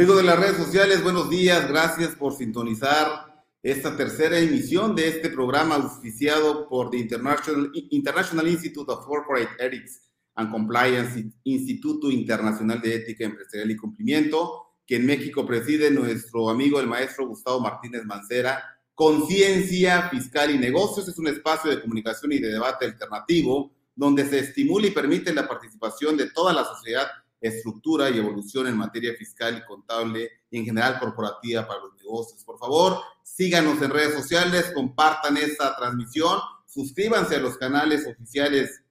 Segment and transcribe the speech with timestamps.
[0.00, 5.28] Amigos de las redes sociales, buenos días, gracias por sintonizar esta tercera emisión de este
[5.28, 10.00] programa auspiciado por the International, International Institute of Corporate Ethics
[10.36, 16.80] and Compliance, Instituto Internacional de Ética Empresarial y Cumplimiento, que en México preside nuestro amigo
[16.80, 18.58] el maestro Gustavo Martínez Mancera.
[18.94, 24.38] Conciencia Fiscal y Negocios es un espacio de comunicación y de debate alternativo donde se
[24.38, 27.06] estimula y permite la participación de toda la sociedad
[27.40, 32.44] estructura y evolución en materia fiscal y contable y en general corporativa para los negocios.
[32.44, 38.82] Por favor, síganos en redes sociales, compartan esta transmisión, suscríbanse a los canales oficiales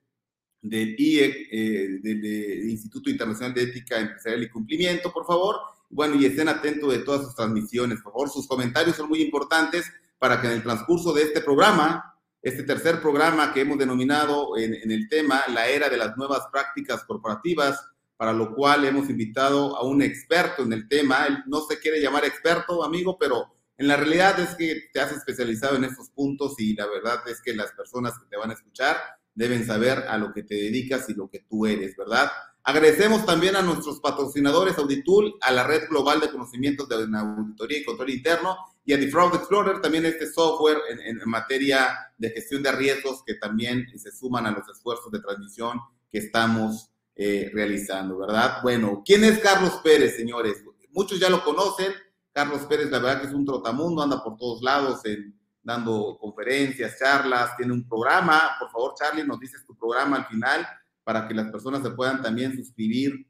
[0.62, 5.58] del IEC, eh, del, Instituto Internacional de Ética Empresarial y Cumplimiento, por favor.
[5.90, 8.30] Bueno, y estén atentos de todas sus transmisiones, por favor.
[8.30, 9.86] Sus comentarios son muy importantes
[10.18, 14.74] para que en el transcurso de este programa, este tercer programa que hemos denominado en,
[14.76, 17.89] en el tema La era de las nuevas prácticas corporativas,
[18.20, 21.26] para lo cual hemos invitado a un experto en el tema.
[21.26, 25.14] Él no se quiere llamar experto, amigo, pero en la realidad es que te has
[25.14, 28.56] especializado en estos puntos y la verdad es que las personas que te van a
[28.56, 28.98] escuchar
[29.34, 32.30] deben saber a lo que te dedicas y lo que tú eres, ¿verdad?
[32.64, 37.86] Agradecemos también a nuestros patrocinadores Auditul, a la Red Global de Conocimientos de Auditoría y
[37.86, 42.64] Control Interno y a The Fraud Explorer, también este software en, en materia de gestión
[42.64, 45.80] de riesgos que también se suman a los esfuerzos de transmisión
[46.12, 48.60] que estamos eh, realizando, ¿verdad?
[48.64, 50.64] Bueno, ¿quién es Carlos Pérez, señores?
[50.92, 51.92] Muchos ya lo conocen.
[52.32, 55.02] Carlos Pérez, la verdad que es un trotamundo, anda por todos lados
[55.62, 58.52] dando conferencias, charlas, tiene un programa.
[58.58, 60.66] Por favor, Charlie, nos dices tu programa al final
[61.04, 63.28] para que las personas se puedan también suscribir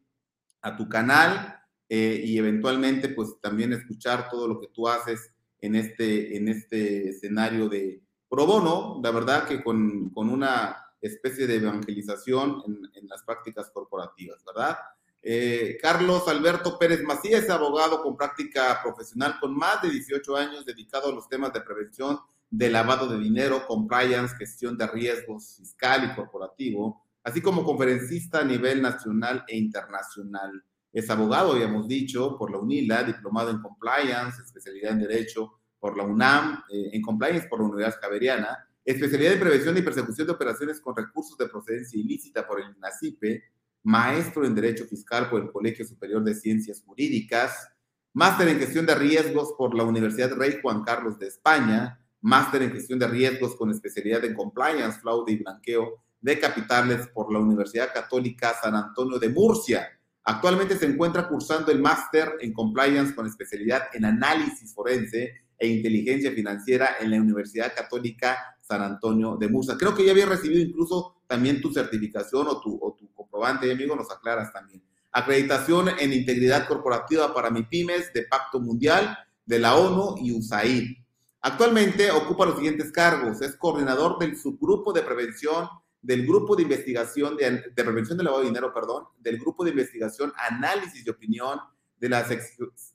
[0.61, 5.75] a tu canal eh, y eventualmente pues también escuchar todo lo que tú haces en
[5.75, 9.01] este, en este escenario de pro bono.
[9.03, 14.77] La verdad que con, con una especie de evangelización en, las prácticas corporativas, ¿verdad?
[15.21, 21.09] Eh, Carlos Alberto Pérez Macías, abogado con práctica profesional con más de 18 años dedicado
[21.09, 26.15] a los temas de prevención de lavado de dinero, compliance, gestión de riesgos fiscal y
[26.15, 30.63] corporativo, así como conferencista a nivel nacional e internacional.
[30.91, 35.95] Es abogado, ya hemos dicho, por la UNILA, diplomado en compliance, especialidad en derecho por
[35.95, 40.34] la UNAM, eh, en compliance por la Universidad Javeriana, especialidad en prevención y persecución de
[40.34, 43.44] operaciones con recursos de procedencia ilícita por el NACIPE,
[43.84, 47.69] maestro en Derecho Fiscal por el Colegio Superior de Ciencias Jurídicas,
[48.13, 52.72] máster en gestión de riesgos por la Universidad Rey Juan Carlos de España, máster en
[52.72, 57.94] gestión de riesgos con especialidad en compliance, fraude y blanqueo de capitales por la Universidad
[57.94, 59.88] Católica San Antonio de Murcia.
[60.23, 66.31] Actualmente se encuentra cursando el máster en compliance con especialidad en análisis forense e inteligencia
[66.31, 69.75] financiera en la Universidad Católica San Antonio de Murcia.
[69.78, 73.96] Creo que ya había recibido incluso también tu certificación o tu, o tu comprobante, amigo,
[73.96, 74.81] nos aclaras también.
[75.12, 80.97] Acreditación en integridad corporativa para MIPIMES de Pacto Mundial, de la ONU y USAID.
[81.42, 83.41] Actualmente ocupa los siguientes cargos.
[83.41, 85.68] Es coordinador del subgrupo de prevención,
[86.02, 89.72] del grupo de investigación, de, de prevención del lavado de dinero, perdón, del grupo de
[89.72, 91.59] investigación, análisis de opinión
[91.99, 92.25] de la,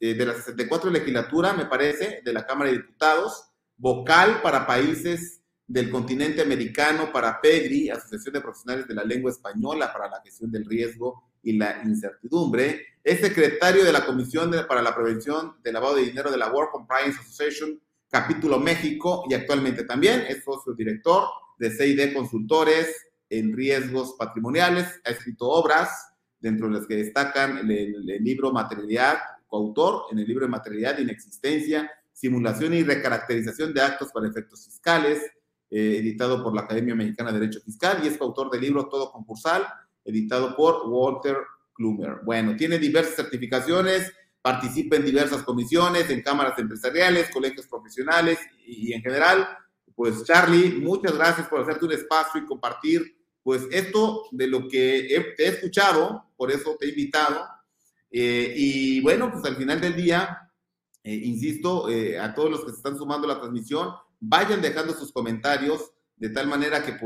[0.00, 5.42] eh, de la 64 legislatura, me parece, de la Cámara de Diputados, vocal para países
[5.66, 10.50] del continente americano para PEGRI, Asociación de Profesionales de la Lengua Española para la Gestión
[10.50, 12.87] del Riesgo y la Incertidumbre.
[13.03, 16.71] Es secretario de la Comisión para la Prevención del Lavado de Dinero de la World
[16.71, 21.28] Compliance Association, capítulo México, y actualmente también es socio director
[21.59, 22.94] de CID Consultores
[23.31, 25.00] en Riesgos Patrimoniales.
[25.04, 26.14] Ha escrito obras,
[26.45, 29.17] dentro de las que destacan el, el libro Materialidad,
[29.49, 35.23] coautor en el libro de Materialidad, Inexistencia, Simulación y Recaracterización de Actos para Efectos Fiscales,
[35.71, 39.11] eh, editado por la Academia Mexicana de Derecho Fiscal, y es coautor del libro Todo
[39.11, 39.67] Concursal,
[40.05, 41.39] editado por Walter
[41.73, 42.21] Klumer.
[42.25, 44.13] Bueno, tiene diversas certificaciones,
[44.43, 49.49] participa en diversas comisiones, en cámaras empresariales, colegios profesionales y, en general,
[49.95, 55.15] pues Charlie, muchas gracias por hacerte un espacio y compartir pues esto de lo que
[55.15, 57.47] he, te he escuchado, por eso te he invitado.
[58.11, 60.51] Eh, y bueno, pues al final del día,
[61.05, 61.87] eh, insisto,
[62.21, 66.31] a todos los que se están sumando a la transmisión, vayan dejando sus comentarios de
[66.31, 66.99] tal manera que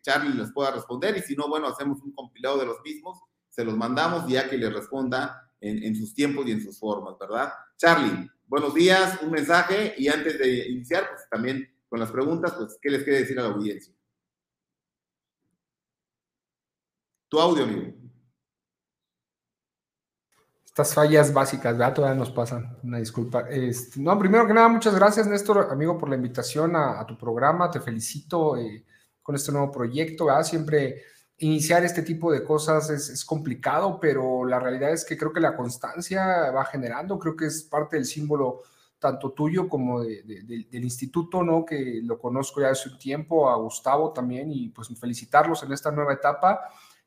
[0.00, 3.18] Charlie les pueda responder y si no, bueno, hacemos un compilado de los mismos,
[3.48, 7.52] se los mandamos ya que les responda en, sus tiempos y en sus formas, ¿verdad?
[7.76, 12.78] Charlie, buenos días, un mensaje y antes de iniciar, pues también con las preguntas, pues,
[12.80, 13.94] ¿qué les quiere decir a la audiencia?
[17.32, 17.92] Tu audio, amigo
[20.66, 21.92] estas fallas básicas, ¿verdad?
[21.94, 23.46] Todavía nos pasan, una disculpa.
[23.50, 27.70] Este, no, primero que nada, muchas gracias, Néstor, amigo, por la invitación a, tu programa.
[27.70, 28.86] Te felicito eh,
[29.22, 30.44] con este nuevo proyecto, ¿verdad?
[30.44, 31.02] Siempre
[31.36, 35.54] iniciar este tipo de cosas es, complicado, pero la realidad es que creo que la
[35.54, 38.62] constancia va generando, creo que es parte del símbolo
[38.98, 41.66] tanto tuyo como del instituto, ¿no?
[41.66, 45.90] Que lo conozco ya hace un tiempo, a Gustavo también, y pues felicitarlos en esta
[45.90, 46.60] nueva etapa.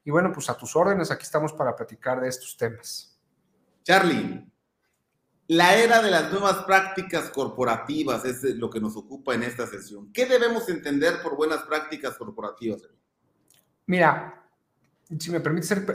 [0.05, 3.19] Y bueno, pues a tus órdenes, aquí estamos para platicar de estos temas.
[3.83, 4.47] Charlie,
[5.47, 10.13] la era de las nuevas prácticas corporativas es lo que nos ocupa en esta sesión.
[10.13, 12.83] ¿Qué debemos entender por buenas prácticas corporativas?
[13.87, 14.47] Mira,
[15.19, 15.85] si me permite ser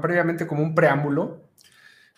[0.00, 1.50] previamente como un preámbulo,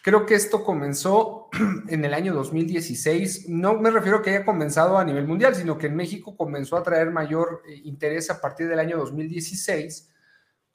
[0.02, 1.48] creo que esto comenzó
[1.88, 3.50] en el año 2016.
[3.50, 6.78] No me refiero a que haya comenzado a nivel mundial, sino que en México comenzó
[6.78, 10.13] a traer mayor eh, interés a partir del año 2016,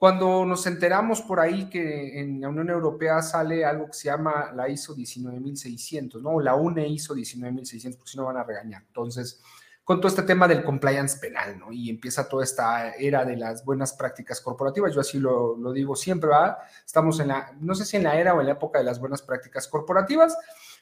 [0.00, 4.50] cuando nos enteramos por ahí que en la Unión Europea sale algo que se llama
[4.54, 6.40] la ISO 19600, ¿no?
[6.40, 8.82] La UNE ISO 19600, porque si no van a regañar.
[8.86, 9.42] Entonces,
[9.84, 11.70] con todo este tema del compliance penal, ¿no?
[11.70, 15.94] Y empieza toda esta era de las buenas prácticas corporativas, yo así lo, lo digo
[15.94, 16.56] siempre, ¿verdad?
[16.86, 18.98] Estamos en la, no sé si en la era o en la época de las
[19.00, 20.34] buenas prácticas corporativas,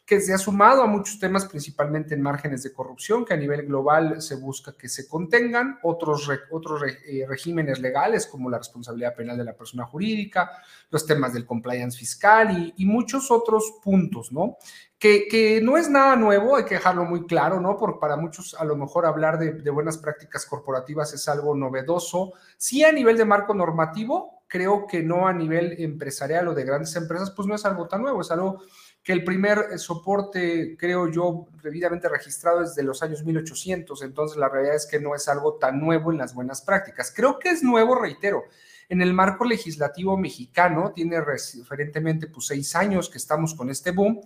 [0.09, 3.67] que se ha sumado a muchos temas, principalmente en márgenes de corrupción, que a nivel
[3.67, 9.37] global se busca que se contengan, otros, otros eh, regímenes legales como la responsabilidad penal
[9.37, 10.51] de la persona jurídica,
[10.89, 14.57] los temas del compliance fiscal y, muchos otros puntos, ¿no?
[14.99, 17.77] Que, que, no es nada nuevo, hay que dejarlo muy claro, ¿no?
[17.77, 22.33] Porque para muchos a lo mejor hablar de, de buenas prácticas corporativas es algo novedoso.
[22.57, 26.97] Sí a nivel de marco normativo, creo que no a nivel empresarial o de grandes
[26.97, 28.63] empresas, pues no es algo tan nuevo, es algo
[29.03, 34.37] que el primer eh, soporte, creo yo, debidamente registrado es de los años 1800, entonces
[34.37, 37.13] la realidad es que no es algo tan nuevo en las buenas prácticas.
[37.15, 38.45] Creo que es nuevo, reitero,
[38.89, 44.21] en el marco legislativo mexicano, tiene referentemente pues seis años que estamos con este boom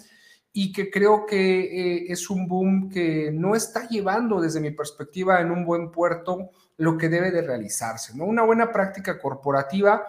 [0.52, 5.40] y que creo que eh, es un boom que no está llevando desde mi perspectiva
[5.40, 8.24] en un buen puerto lo que debe de realizarse, ¿no?
[8.24, 10.06] Una buena práctica corporativa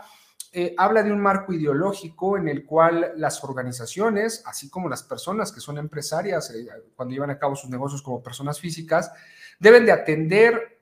[0.56, 5.52] eh, habla de un marco ideológico en el cual las organizaciones, así como las personas
[5.52, 9.12] que son empresarias eh, cuando llevan a cabo sus negocios como personas físicas,
[9.58, 10.80] deben de atender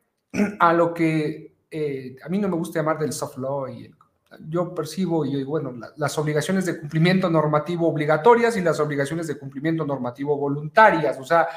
[0.59, 3.89] a lo que eh, a mí no me gusta llamar del soft law y
[4.49, 9.85] yo percibo y bueno, las obligaciones de cumplimiento normativo obligatorias y las obligaciones de cumplimiento
[9.85, 11.47] normativo voluntarias, o sea,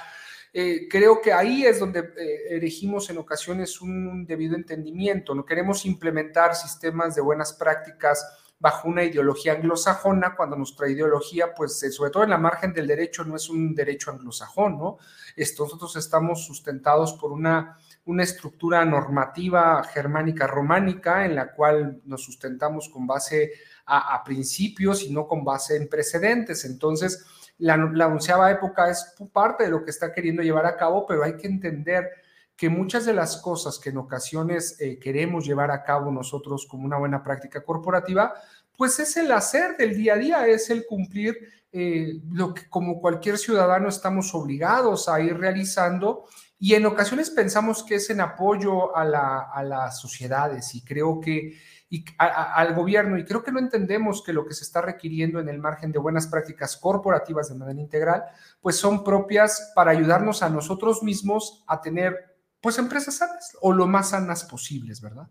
[0.56, 5.34] eh, creo que ahí es donde eh, elegimos en ocasiones un debido entendimiento.
[5.34, 8.24] No queremos implementar sistemas de buenas prácticas
[8.60, 12.86] bajo una ideología anglosajona, cuando nuestra ideología, pues eh, sobre todo en la margen del
[12.86, 14.98] derecho, no es un derecho anglosajón, ¿no?
[15.34, 22.22] Esto, nosotros estamos sustentados por una, una estructura normativa germánica románica en la cual nos
[22.22, 23.54] sustentamos con base
[23.86, 26.64] a, a principios y no con base en precedentes.
[26.64, 27.26] Entonces,
[27.58, 31.36] la, la época es parte de lo que está queriendo llevar a cabo, pero hay
[31.36, 32.10] que entender
[32.56, 36.84] que muchas de las cosas que en ocasiones eh, queremos llevar a cabo nosotros como
[36.84, 38.34] una buena práctica corporativa,
[38.76, 41.36] pues es el hacer del día a día, es el cumplir
[41.72, 46.24] eh, lo que como cualquier ciudadano estamos obligados a ir realizando.
[46.58, 51.20] Y en ocasiones pensamos que es en apoyo a, la, a las sociedades y creo
[51.20, 51.58] que
[51.94, 53.16] y al gobierno.
[53.16, 56.00] Y creo que no entendemos que lo que se está requiriendo en el margen de
[56.00, 58.24] buenas prácticas corporativas de manera integral,
[58.60, 63.86] pues son propias para ayudarnos a nosotros mismos a tener, pues, empresas sanas o lo
[63.86, 65.28] más sanas posibles, ¿verdad?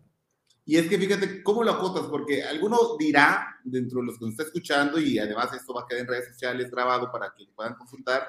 [0.64, 4.32] Y es que fíjate cómo lo acotas, porque alguno dirá, dentro de los que nos
[4.32, 7.74] está escuchando, y además esto va a quedar en redes sociales grabado para que puedan
[7.74, 8.28] consultar,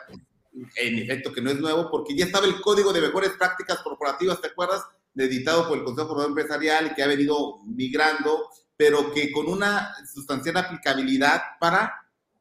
[0.76, 4.42] en efecto que no es nuevo, porque ya estaba el código de mejores prácticas corporativas,
[4.42, 4.84] ¿te acuerdas?
[5.16, 9.94] Editado por el Consejo Coordinador Empresarial y que ha venido migrando, pero que con una
[10.06, 11.94] sustancial aplicabilidad para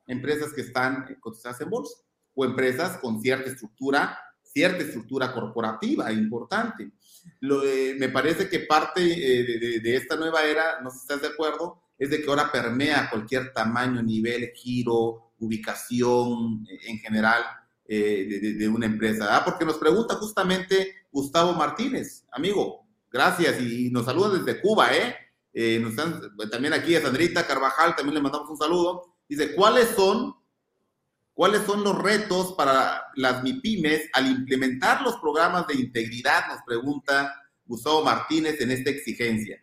[0.07, 1.97] empresas que están cotizadas en bolsa
[2.35, 6.90] o empresas con cierta estructura, cierta estructura corporativa importante.
[7.40, 7.62] Lo,
[7.99, 11.81] me parece que parte eh, de, esta nueva era, no sé si estás de acuerdo,
[11.97, 17.45] es de que ahora permea cualquier tamaño, nivel, giro, ubicación eh, en general
[17.87, 19.37] eh, de, una empresa.
[19.37, 25.14] Ah, porque nos pregunta justamente Gustavo Martínez, amigo, gracias y nos saluda desde Cuba, ¿eh?
[25.53, 29.14] eh están, también aquí a Sandrita Carvajal, también le mandamos un saludo.
[29.29, 30.35] Dice, ¿cuáles son,
[31.35, 36.49] cuáles son los retos para las MIPIMES al implementar los programas de integridad?
[36.49, 37.35] Nos pregunta
[37.67, 39.62] Gustavo Martínez en esta exigencia.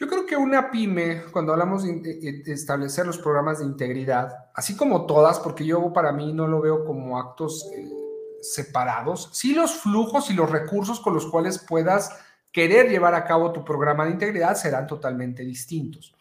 [0.00, 5.04] Yo creo que una pyme, cuando hablamos de, establecer los programas de integridad, así como
[5.04, 7.86] todas, porque yo para mí no lo veo como actos eh,
[8.40, 12.18] separados, sí los flujos y los recursos con los cuales puedas
[12.50, 16.14] querer llevar a cabo tu programa de integridad serán totalmente distintos.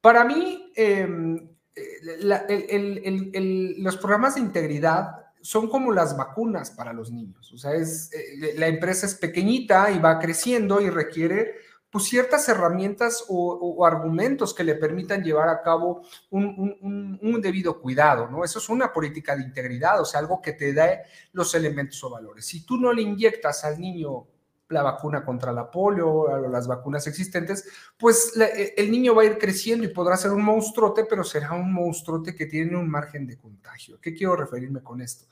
[0.00, 7.52] Para mí, em, eh, los programas de integridad son como las vacunas para los niños.
[7.52, 12.48] O sea, es, eh, la empresa es pequeñita y va creciendo y requiere pues ciertas
[12.48, 18.44] herramientas o, argumentos que le permitan llevar a cabo un, debido cuidado, ¿no?
[18.44, 21.00] Eso es una política de integridad, o sea, algo que te dé
[21.32, 22.46] los elementos o valores.
[22.46, 24.26] Si tú no le inyectas al niño
[24.68, 27.68] la vacuna contra la polio o las vacunas existentes,
[27.98, 31.52] pues e, el niño va a ir creciendo y podrá ser un monstruote, pero será
[31.54, 34.00] un monstruote que tiene un margen de contagio.
[34.00, 35.26] ¿Qué quiero referirme con esto?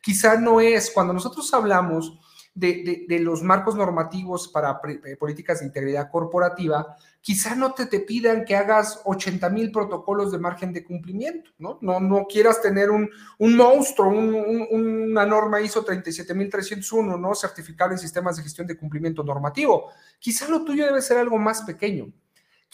[0.00, 2.20] Quizá no es, cuando nosotros hablamos
[2.54, 8.44] de, los marcos normativos para eh, políticas de integridad corporativa, quizá no te, te pidan
[8.44, 11.78] que hagas 80 mil protocolos de margen de cumplimiento, ¿no?
[11.80, 17.34] No, no quieras tener un, un monstruo, una norma ISO 37301, ¿no?
[17.34, 19.90] Certificable en sistemas de gestión de cumplimiento normativo.
[20.18, 22.12] Quizá lo tuyo debe ser algo más pequeño.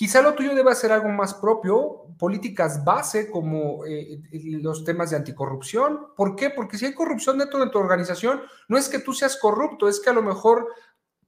[0.01, 5.17] Quizá lo tuyo deba ser algo más propio, políticas base como eh, los temas de
[5.17, 6.15] anticorrupción.
[6.17, 6.49] ¿Por qué?
[6.49, 10.01] Porque si hay corrupción dentro de tu organización, no es que tú seas corrupto, es
[10.01, 10.69] que a lo mejor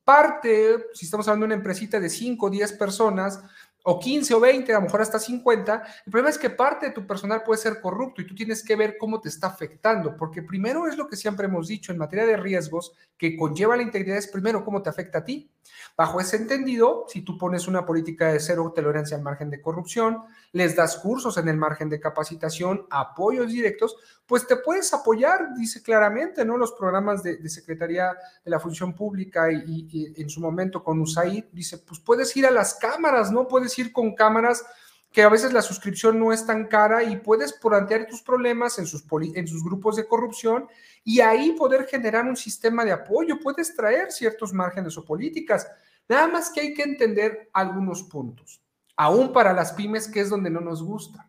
[0.04, 3.42] parte, si estamos hablando de una empresita de 5 o 10 personas,
[3.84, 5.82] o 15 o 20, a lo mejor hasta 50.
[6.06, 8.76] El problema es que parte de tu personal puede ser corrupto y tú tienes que
[8.76, 12.26] ver cómo te está afectando, porque primero es lo que siempre hemos dicho en materia
[12.26, 15.50] de riesgos que conlleva la integridad, es primero cómo te afecta a ti.
[15.96, 20.22] Bajo ese entendido, si tú pones una política de cero tolerancia al margen de corrupción,
[20.52, 25.82] les das cursos en el margen de capacitación, apoyos directos, pues te puedes apoyar, dice
[25.82, 26.58] claramente, ¿no?
[26.58, 31.78] Los programas de, Secretaría de la Función Pública y, en su momento con USAID, dice,
[31.78, 33.48] pues puedes ir a las cámaras, ¿no?
[33.48, 34.64] Puedes ir con cámaras
[35.10, 38.86] que a veces la suscripción no es tan cara y puedes plantear tus problemas en
[38.86, 39.04] sus,
[39.34, 40.66] en sus grupos de corrupción
[41.04, 45.68] y ahí poder generar un sistema de apoyo, puedes traer ciertos márgenes o políticas.
[46.08, 48.61] Nada más que hay que entender algunos puntos,
[49.02, 51.28] aún para las pymes, que es donde no nos gusta.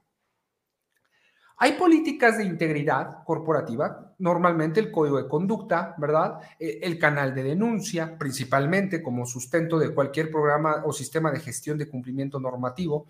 [1.58, 6.40] Hay políticas de integridad corporativa, normalmente el código de conducta, ¿verdad?
[6.60, 11.78] E, el canal de denuncia, principalmente como sustento de cualquier programa o sistema de gestión
[11.80, 13.08] de cumplimiento normativo,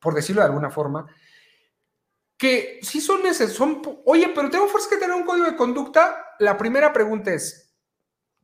[0.00, 1.06] por decirlo de alguna forma,
[2.38, 6.16] que si son necesarios, oye, pero tengo fuerza que tener un código de conducta.
[6.38, 7.65] La primera pregunta es,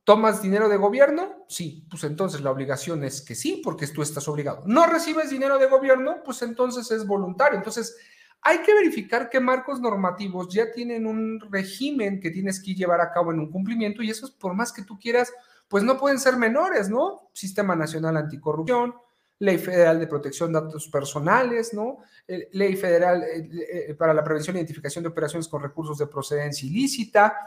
[0.03, 1.45] ¿tomas dinero de gobierno?
[1.47, 4.63] Sí, pues entonces la obligación es que sí, porque tú estás obligado.
[4.65, 6.17] ¿No recibes dinero de gobierno?
[6.23, 7.57] Pues entonces es voluntario.
[7.57, 7.95] Entonces,
[8.41, 13.11] hay que verificar qué marcos normativos ya tienen un régimen que tienes que llevar a
[13.11, 15.31] cabo en un cumplimiento y eso es por más que tú quieras,
[15.69, 17.29] pues no pueden ser menores, ¿no?
[17.33, 18.95] Sistema Nacional Anticorrupción,
[19.39, 21.99] Ley Federal de Protección de Datos Personales, ¿no?
[22.27, 23.49] Ley Federal eh,
[23.89, 27.45] eh, para la Prevención e Identificación de Operaciones con Recursos de Procedencia Ilícita,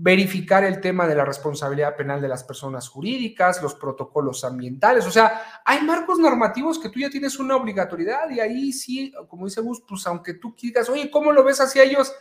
[0.00, 5.10] verificar el tema de la responsabilidad penal de las personas jurídicas, los protocolos ambientales, o
[5.10, 9.60] sea, hay marcos normativos que tú ya tienes una obligatoriedad y ahí sí, como dice
[9.60, 12.12] Gus, pues aunque tú digas, oye, ¿cómo lo ves hacia ellos?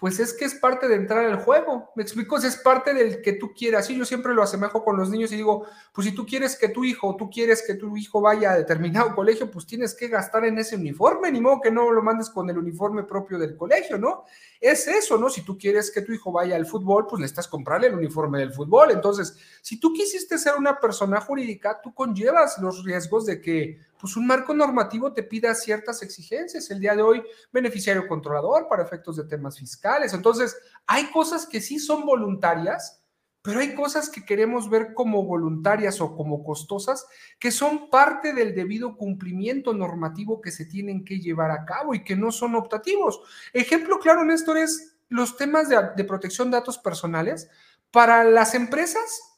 [0.00, 1.92] Pues es que es parte de entrar al juego.
[1.94, 3.90] Me explico, es parte del que tú quieras.
[3.90, 6.70] Y yo siempre lo asemejo con los niños y digo, pues si tú quieres que
[6.70, 10.46] tu hijo, tú quieres que tu hijo vaya a determinado colegio, pues tienes que gastar
[10.46, 13.98] en ese uniforme, ni modo que no lo mandes con el uniforme propio del colegio,
[13.98, 14.24] ¿no?
[14.58, 15.28] Es eso, ¿no?
[15.28, 18.54] Si tú quieres que tu hijo vaya al fútbol, pues necesitas comprarle el uniforme del
[18.54, 18.92] fútbol.
[18.92, 24.16] Entonces, si tú quisiste ser una persona jurídica, tú conllevas los riesgos de que pues
[24.16, 26.70] un marco normativo te pida ciertas exigencias.
[26.70, 30.14] El día de hoy, beneficiario controlador para efectos de temas fiscales.
[30.14, 33.02] Entonces, hay cosas que sí son voluntarias,
[33.42, 37.06] pero hay cosas que queremos ver como voluntarias o como costosas,
[37.38, 42.04] que son parte del debido cumplimiento normativo que se tienen que llevar a cabo y
[42.04, 43.20] que no son optativos.
[43.52, 47.48] Ejemplo claro, Néstor, es los temas de, de protección de datos personales.
[47.90, 49.29] Para las empresas,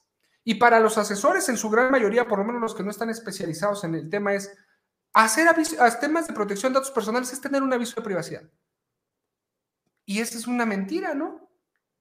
[0.45, 3.11] y para los asesores, en su gran mayoría, por lo menos los que no están
[3.11, 4.53] especializados en el tema, es
[5.13, 5.47] hacer
[6.01, 8.43] temas de protección de datos personales es tener un aviso de privacidad.
[10.05, 11.49] Y esa es una mentira, ¿no?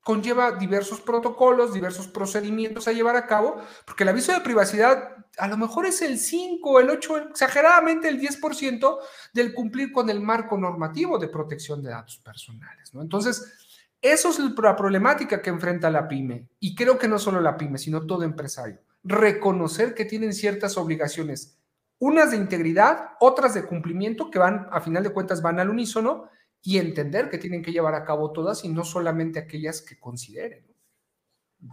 [0.04, 5.48] Conlleva diversos protocolos, diversos procedimientos a llevar a cabo, porque el aviso de privacidad a
[5.48, 9.00] lo mejor es el 5, el 8, exageradamente el 10%
[9.34, 13.02] del cumplir con el marco normativo de protección de datos personales, ¿no?
[13.02, 13.61] Entonces,
[14.02, 16.48] eso es la problemática que enfrenta la pyme.
[16.60, 18.80] Y creo que no solo la pyme, sino todo empresario.
[19.04, 21.60] Reconocer que tienen ciertas obligaciones,
[22.00, 26.30] unas de integridad, otras de cumplimiento, que van, a final de cuentas, van al unísono,
[26.64, 30.66] y entender que tienen que llevar a cabo todas y no solamente aquellas que consideren.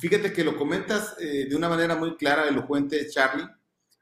[0.00, 3.47] Fíjate que lo comentas eh, de una manera muy clara, elocuente, Charlie.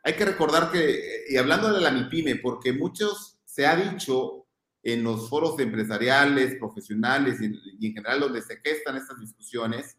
[0.03, 4.46] Hay que recordar que, eh, y hablando de la MIPYME, porque muchos se ha dicho
[4.87, 9.97] en los foros empresariales, profesionales y, en general donde se gestan estas discusiones,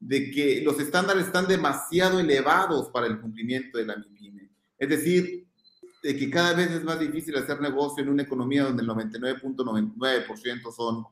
[0.00, 4.50] de que los estándares están demasiado elevados para el cumplimiento de la MIPYME.
[4.76, 5.46] Es decir,
[6.02, 10.72] de que cada vez es más difícil hacer negocio en una economía donde el 99.99%
[10.74, 11.04] son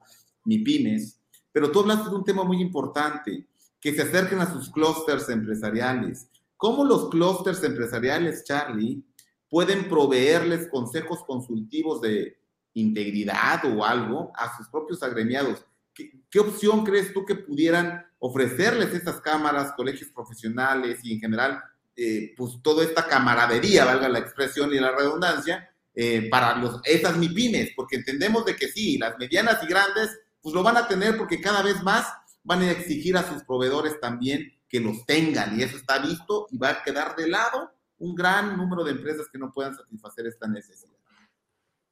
[0.44, 1.20] MIPYMES.
[1.52, 3.46] Pero tú hablaste de un tema muy importante,
[3.80, 9.04] que se acerquen a sus clústeres empresariales, ¿Cómo los clústeres empresariales, Charlie,
[9.50, 12.38] pueden proveerles consejos consultivos de
[12.80, 15.64] integridad o algo a sus propios agremiados?
[15.95, 21.62] ¿Qué, opción crees tú que pudieran ofrecerles estas cámaras, colegios profesionales y en general,
[21.97, 27.16] eh, pues toda esta camaradería, valga la expresión y la redundancia, eh, para los, esas
[27.16, 27.71] MIPIMES?
[27.75, 30.11] Porque entendemos de que sí, las medianas y grandes,
[30.42, 32.06] pues lo van a tener porque cada vez más
[32.45, 36.59] van a exigir a sus proveedores también que los tengan y eso está visto y
[36.59, 40.47] va a quedar de lado un gran número de empresas que no puedan satisfacer esta
[40.47, 40.95] necesidad.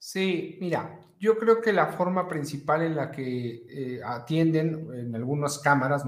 [0.07, 5.59] Sí, mira, yo creo que la forma principal en la que eh, atienden en algunas
[5.61, 6.05] cámaras,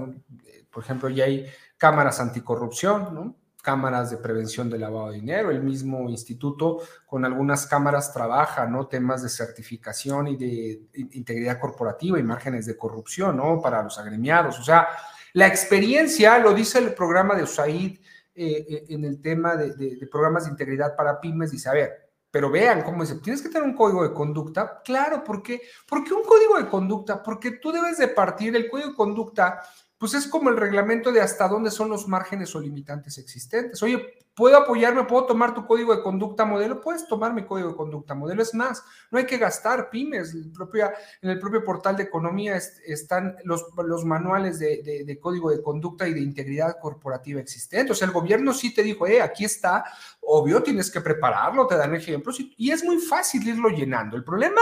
[0.69, 3.35] por ejemplo, ya hay cámaras anticorrupción, ¿no?
[3.63, 8.87] cámaras de prevención de lavado de dinero, el mismo instituto con algunas cámaras trabaja, ¿no?
[8.87, 13.59] Temas de certificación y de integridad corporativa y márgenes de corrupción, ¿no?
[13.59, 14.59] Para los agremiados.
[14.59, 14.89] O sea,
[15.33, 17.99] la experiencia, lo dice el programa de USAID
[18.35, 22.06] eh, eh, en el tema de, de programas de integridad para pymes, dice, a ver,
[22.37, 24.83] pero vean cómo dice, tienes que tener un código de conducta.
[24.85, 25.59] Claro, ¿por qué?
[25.89, 29.63] Porque un código de conducta, porque tú debes de partir, el código de conducta
[29.97, 33.81] pues es como el reglamento de hasta dónde son los márgenes o limitantes existentes.
[33.81, 35.05] Oye, ¿puedo apoyarme?
[35.05, 36.79] ¿Puedo tomar tu código de conducta modelo?
[36.81, 38.43] Puedes tomar mi código de conducta modelo.
[38.43, 40.35] Es más, no hay que gastar pymes.
[40.35, 43.65] en el propio portal de economía están los,
[44.05, 47.91] manuales de, código de conducta y de integridad corporativa existente.
[47.91, 49.83] O sea, el gobierno sí te dijo, eh, aquí está,
[50.21, 54.15] obvio, tienes que prepararlo, te dan ejemplos y es muy fácil irlo llenando.
[54.15, 54.61] El problema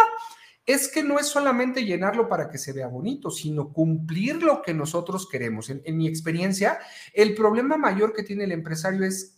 [0.88, 5.30] que no es solamente llenarlo para que se vea bonito, sino cumplir lo que nosotros
[5.30, 5.70] queremos.
[5.70, 6.80] En, mi experiencia,
[7.14, 9.38] el problema mayor que tiene el empresario es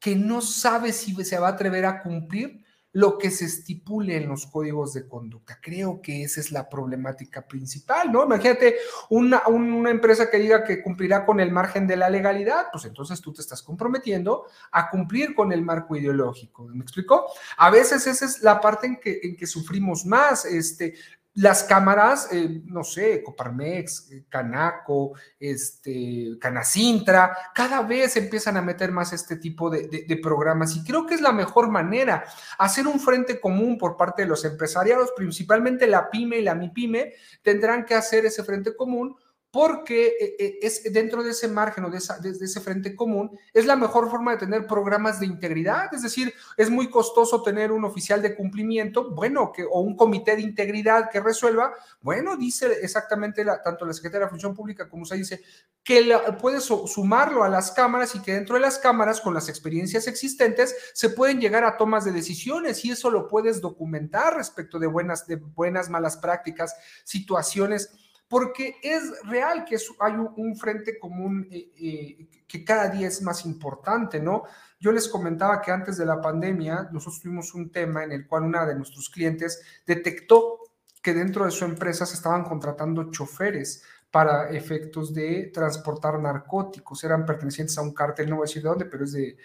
[0.00, 2.65] que no sabe si se va a atrever a cumplir
[2.96, 5.58] lo que se estipule en los códigos de conducta.
[5.60, 8.24] Creo que esa es la problemática principal, ¿no?
[8.24, 8.76] Imagínate
[9.10, 13.20] una, una, empresa que diga que cumplirá con el margen de la legalidad, pues entonces
[13.20, 16.64] tú te estás comprometiendo a cumplir con el marco ideológico.
[16.68, 17.26] ¿Me explico?
[17.58, 20.46] A veces esa es la parte en que, en que sufrimos más.
[20.46, 20.94] Este,
[21.36, 28.90] las cámaras, eh, no sé, Coparmex, eh, Canaco, este, Canacintra, cada vez empiezan a meter
[28.90, 32.24] más este tipo de, de, programas y creo que es la mejor manera,
[32.58, 37.12] hacer un frente común por parte de los empresariados, principalmente la pyme y la MIPYME,
[37.42, 39.14] tendrán que hacer ese frente común
[39.50, 43.76] porque eh, eh, es dentro de ese margen o de, ese frente común, es la
[43.76, 48.20] mejor forma de tener programas de integridad, es decir, es muy costoso tener un oficial
[48.20, 53.86] de cumplimiento, bueno, que, o un comité de integridad que resuelva, bueno, dice exactamente tanto
[53.86, 55.40] la Secretaría de Función Pública como se dice,
[55.82, 60.06] que puedes sumarlo a las cámaras y que dentro de las cámaras, con las experiencias
[60.06, 64.86] existentes, se pueden llegar a tomas de decisiones y eso lo puedes documentar respecto de
[64.86, 67.90] buenas, de buenas, malas prácticas, situaciones
[68.28, 73.44] porque es real que hay un, frente común eh, eh, que cada día es más
[73.44, 74.44] importante, ¿no?
[74.80, 78.44] Yo les comentaba que antes de la pandemia nosotros tuvimos un tema en el cual
[78.44, 80.58] una de nuestros clientes detectó
[81.02, 87.24] que dentro de su empresa se estaban contratando choferes para efectos de transportar narcóticos, eran
[87.24, 89.36] pertenecientes a un cártel, no voy a decir de dónde, pero es de,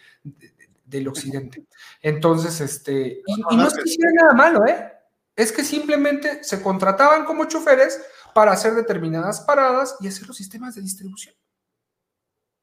[0.85, 1.65] del occidente.
[2.01, 4.91] Entonces, este, y, y no es que hiciera nada malo, ¿eh?
[5.35, 8.01] Es que simplemente se contrataban como choferes
[8.33, 11.35] para hacer determinadas paradas y hacer los sistemas de distribución.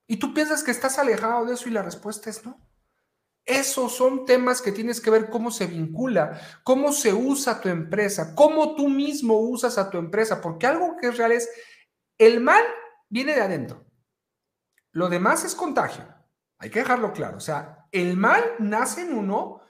[0.07, 2.61] Y tú piensas que estás alejado de eso y la respuesta es no.
[3.45, 8.35] Esos son temas que tienes que ver cómo se vincula, cómo se usa tu empresa,
[8.35, 11.49] cómo tú mismo usas a tu empresa, porque algo que es real es,
[12.19, 12.63] el mal
[13.09, 13.87] viene de adentro.
[14.93, 16.07] Lo demás es contagio.
[16.59, 17.37] Hay que dejarlo claro.
[17.39, 19.61] O sea, el mal nace en uno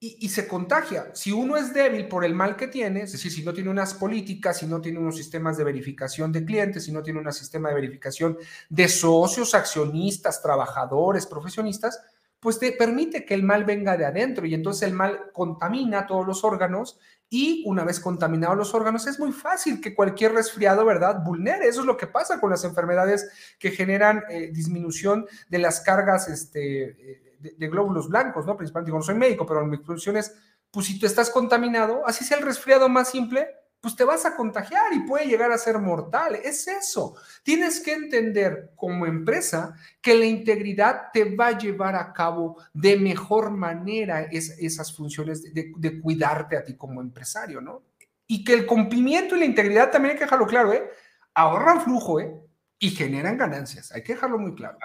[0.00, 1.10] y, se contagia.
[1.14, 3.94] Si uno es débil por el mal que tiene, es decir, si no tiene unas
[3.94, 7.70] políticas, si no tiene unos sistemas de verificación de clientes, si no tiene un sistema
[7.70, 12.00] de verificación de socios, accionistas, trabajadores, profesionistas,
[12.38, 16.24] pues te permite que el mal venga de adentro y entonces el mal contamina todos
[16.24, 21.24] los órganos y una vez contaminados los órganos es muy fácil que cualquier resfriado, ¿verdad?,
[21.24, 21.66] vulnere.
[21.66, 26.28] Eso es lo que pasa con las enfermedades que generan eh, disminución de las cargas
[26.28, 28.56] este, eh, de, glóbulos blancos, ¿no?
[28.56, 30.34] Principalmente, digo, no soy médico, pero mi exposición es,
[30.70, 33.48] pues si tú estás contaminado, así sea el resfriado más simple,
[33.80, 36.34] pues te vas a contagiar y puede llegar a ser mortal.
[36.34, 37.16] Es eso.
[37.44, 42.96] Tienes que entender como empresa que la integridad te va a llevar a cabo de
[42.96, 47.84] mejor manera esas funciones de, de, cuidarte a ti como empresario, ¿no?
[48.26, 50.90] Y que el cumplimiento y la integridad también hay que dejarlo claro, ¿eh?
[51.34, 52.34] Ahorran flujo, ¿eh?
[52.80, 53.92] Y generan ganancias.
[53.92, 54.78] Hay que dejarlo muy claro.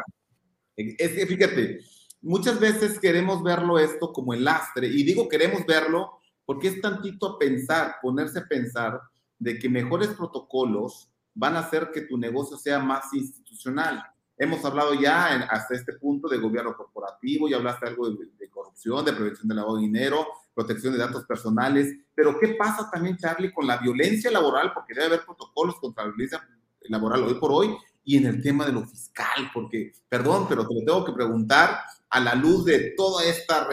[0.75, 1.79] Es que fíjate,
[2.23, 7.27] muchas veces queremos verlo esto como el lastre, y digo queremos verlo porque es tantito
[7.27, 8.99] a pensar, ponerse a pensar
[9.37, 14.03] de que mejores protocolos van a hacer que tu negocio sea más institucional.
[14.35, 19.05] hemos hablado ya hasta este punto de gobierno corporativo, ya hablaste algo de, de corrupción,
[19.05, 23.53] de prevención del lavado de dinero, protección de datos personales, pero ¿qué pasa también, Charlie,
[23.53, 24.71] con la violencia laboral?
[24.73, 26.41] Porque debe haber protocolos contra la violencia
[26.83, 30.73] laboral hoy por hoy y en el tema de lo fiscal, porque, perdón, pero te
[30.73, 31.79] lo tengo que preguntar
[32.13, 33.67] a la luz de toda esta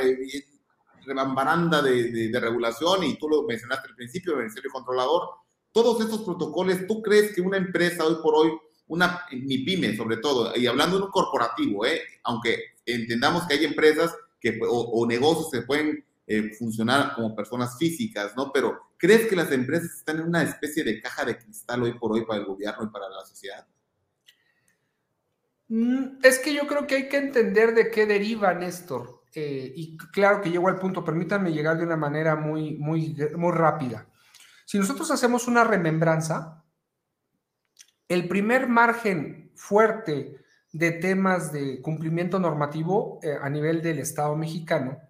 [1.05, 5.29] rebambaranda de, de, regulación, y tú lo mencionaste al principio, el Ministerio Controlador,
[5.72, 8.50] todos estos protocolos, ¿tú crees que una empresa hoy por hoy,
[8.88, 12.00] una mi pyme sobre todo, y hablando de un corporativo, ¿eh?
[12.24, 17.76] aunque entendamos que hay empresas que, o, o negocios que pueden eh, funcionar como personas
[17.76, 18.53] físicas, ¿no?
[18.53, 22.12] Pero ¿crees que las empresas están en una especie de caja de cristal hoy por
[22.12, 23.66] hoy para el gobierno y para la sociedad?
[25.70, 29.22] Mm, es que yo creo que hay que entender de qué deriva, Néstor.
[29.33, 33.52] Eh, y claro que llego al punto, permítanme llegar de una manera muy, muy, muy
[33.52, 34.06] rápida.
[34.66, 36.64] Si nosotros hacemos una remembranza,
[38.09, 40.40] el primer margen fuerte
[40.72, 45.00] de temas de cumplimiento normativo eh, a nivel del Estado mexicano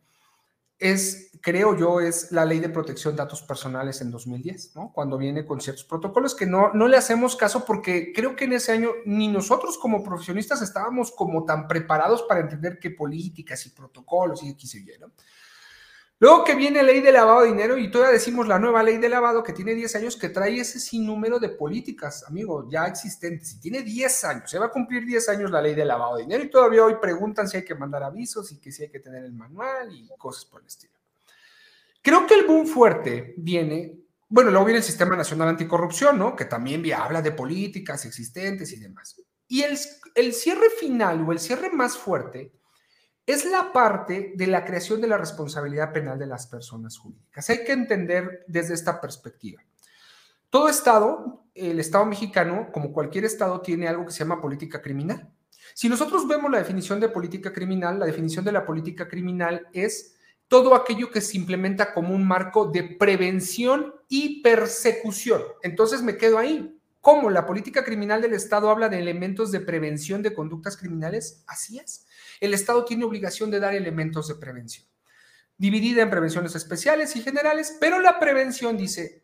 [0.81, 4.93] es, creo yo, es la ley de protección de datos personales en 2010, ¿no?
[4.93, 8.55] Cuando viene con ciertos protocolos que no, no le hacemos caso porque creo que en
[8.55, 13.71] ese año ni nosotros como profesionistas estábamos como tan preparados para entender qué políticas y
[13.71, 15.13] protocolos y X y Y, ¿no?
[16.21, 19.09] Luego que viene ley de lavado de dinero y todavía decimos la nueva ley de
[19.09, 23.55] lavado que tiene 10 años que trae ese sinnúmero de políticas, amigo, ya existentes.
[23.55, 26.25] Y tiene 10 años, se va a cumplir 10 años la ley de lavado de
[26.25, 29.01] dinero y todavía hoy preguntan si hay que mandar avisos y que si hay que
[29.01, 30.93] tener el manual y cosas por el estilo.
[32.03, 36.37] Creo que el boom fuerte viene, bueno, luego viene el Sistema Nacional Anticorrupción, ¿no?
[36.37, 39.19] Que también habla de políticas existentes y demás.
[39.49, 39.79] Y el,
[40.15, 42.53] el cierre final o el cierre más fuerte
[43.31, 47.49] es la parte de la creación de la responsabilidad penal de las personas jurídicas.
[47.51, 49.63] Hay que entender desde esta perspectiva.
[50.49, 55.31] Todo Estado, el Estado mexicano, como cualquier Estado, tiene algo que se llama política criminal.
[55.75, 60.17] Si nosotros vemos la definición de política criminal, la definición de la política criminal es
[60.49, 65.43] todo aquello que se implementa como un marco de prevención y persecución.
[65.63, 66.80] Entonces me quedo ahí.
[67.01, 71.45] ¿Cómo la política criminal del Estado habla de elementos de prevención de conductas criminales?
[71.47, 72.07] Así es
[72.41, 74.87] el Estado tiene obligación de dar elementos de prevención,
[75.59, 79.23] dividida en prevenciones especiales y generales, pero la prevención dice,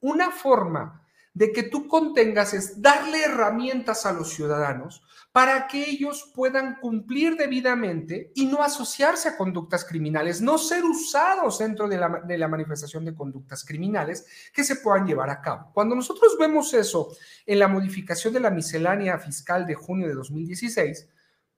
[0.00, 6.32] una forma de que tú contengas es darle herramientas a los ciudadanos para que ellos
[6.34, 12.22] puedan cumplir debidamente y no asociarse a conductas criminales, no ser usados dentro de la,
[12.26, 15.70] de la, manifestación de conductas criminales que se puedan llevar a cabo.
[15.74, 17.14] Cuando nosotros vemos eso
[17.46, 21.08] en la modificación de la miscelánea fiscal de junio de 2016,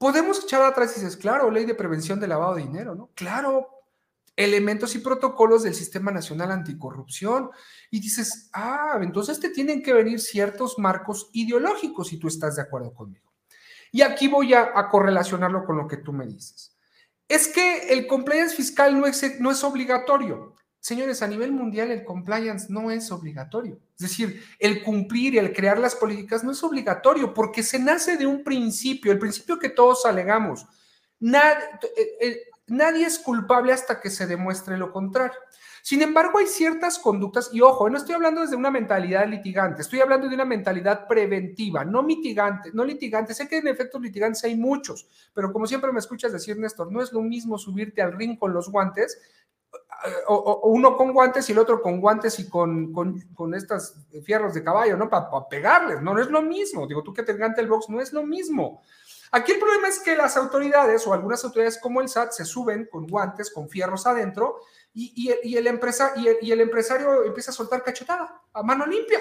[0.01, 3.11] Podemos echar atrás y dices, claro, ley de prevención de lavado de dinero, ¿no?
[3.15, 3.80] Claro,
[4.37, 7.51] elementos y protocolos del Sistema Nacional Anticorrupción.
[7.91, 12.63] Y dices, ah, entonces te tienen que venir ciertos marcos ideológicos si tú estás de
[12.63, 13.31] acuerdo conmigo.
[13.93, 16.77] Y aquí voy a, correlacionarlo con lo que tú me dices.
[17.29, 20.55] Es que el compliance fiscal no es, no es obligatorio.
[20.81, 23.79] Señores, a nivel mundial el compliance no es obligatorio.
[23.99, 28.17] Es decir, el cumplir y el crear las políticas no es obligatorio porque se nace
[28.17, 30.67] de un principio, el principio que todos alegamos.
[31.19, 31.65] Nadie,
[31.97, 35.39] eh, eh, nadie es culpable hasta que se demuestre lo contrario.
[35.83, 40.01] Sin embargo, hay ciertas conductas, y ojo, no estoy hablando desde una mentalidad litigante, estoy
[40.01, 43.33] hablando de una mentalidad preventiva, no mitigante, no litigante.
[43.33, 47.01] Sé que en efectos litigantes hay muchos, pero como siempre me escuchas decir, Néstor, no
[47.01, 49.19] es lo mismo subirte al ring con los guantes
[50.29, 54.55] o, uno con guantes y el otro con guantes y con, con, con estas fierros
[54.55, 55.09] de caballo, ¿no?
[55.09, 56.87] Para pegarles, no, no es lo mismo.
[56.87, 58.83] Digo, tú que te encanta el box, no es lo mismo.
[59.33, 62.89] Aquí el problema es que las autoridades o algunas autoridades como el SAT se suben
[62.91, 64.61] con guantes, con fierros adentro
[64.93, 69.21] y, el, empresa, y el empresario empieza a soltar cachetada a mano limpia.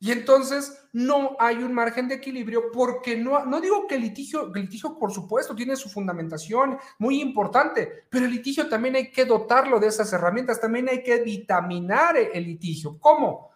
[0.00, 4.52] Y entonces no hay un margen de equilibrio porque no, no digo que el litigio,
[4.54, 9.24] el litigio por supuesto tiene su fundamentación muy importante, pero el litigio también hay que
[9.24, 12.96] dotarlo de esas herramientas, también hay que vitaminar el litigio.
[13.00, 13.50] ¿Cómo?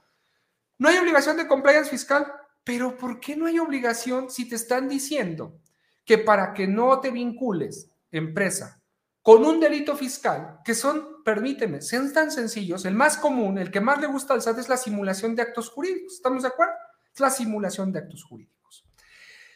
[0.79, 2.27] No hay obligación de compliance fiscal,
[2.65, 5.61] pero ¿por qué no hay obligación si te están diciendo
[6.05, 8.83] que para que no te vincules, empresa,
[9.23, 13.81] con un delito fiscal, que son, permíteme, sean tan sencillos, el más común, el que
[13.81, 16.75] más le gusta al SAT es la simulación de actos jurídicos, ¿estamos de acuerdo?
[17.15, 18.85] Es la simulación de actos jurídicos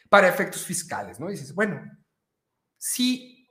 [0.09, 1.27] para efectos fiscales, ¿no?
[1.27, 1.81] dices, bueno,
[2.77, 3.49] si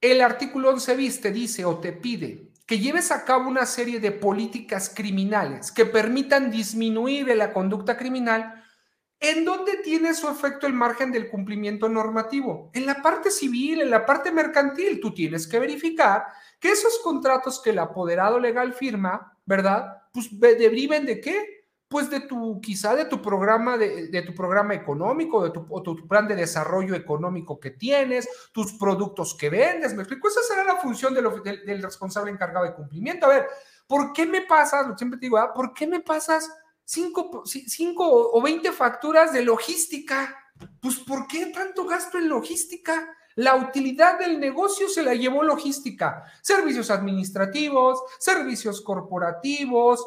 [0.00, 3.98] el artículo 11 bis te dice o te pide que lleves a cabo una serie
[3.98, 8.62] de políticas criminales que permitan disminuir la conducta criminal,
[9.20, 12.70] ¿En dónde tiene su efecto el margen del cumplimiento normativo?
[12.72, 16.26] En la parte civil, en la parte mercantil, tú tienes que verificar
[16.60, 20.02] que esos contratos que el apoderado legal firma, ¿verdad?
[20.12, 21.57] Pues deriven de qué?
[21.88, 26.06] Pues de tu, quizá de tu programa, de, tu programa económico, de tu, o tu
[26.06, 30.76] plan de desarrollo económico que tienes, tus productos que vendes, me explico, esa será la
[30.76, 31.26] función del,
[31.64, 33.26] del, responsable encargado de cumplimiento.
[33.26, 33.46] A ver,
[33.86, 35.54] ¿por qué me pasas, siempre te digo, ¿ah?
[35.54, 36.52] ¿por qué me pasas
[36.84, 40.36] cinco, cinco o veinte facturas de logística?
[40.80, 43.14] Pues, ¿por qué tanto gasto en logística?
[43.36, 50.04] La utilidad del negocio se la llevó logística, servicios administrativos, servicios corporativos,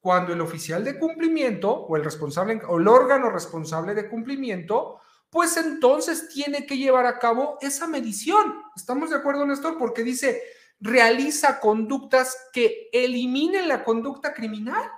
[0.00, 5.56] cuando el oficial de cumplimiento o el responsable o el órgano responsable de cumplimiento, pues
[5.56, 8.62] entonces tiene que llevar a cabo esa medición.
[8.76, 9.76] ¿Estamos de acuerdo, Néstor?
[9.76, 10.42] Porque dice,
[10.80, 14.90] realiza conductas que eliminen la conducta criminal.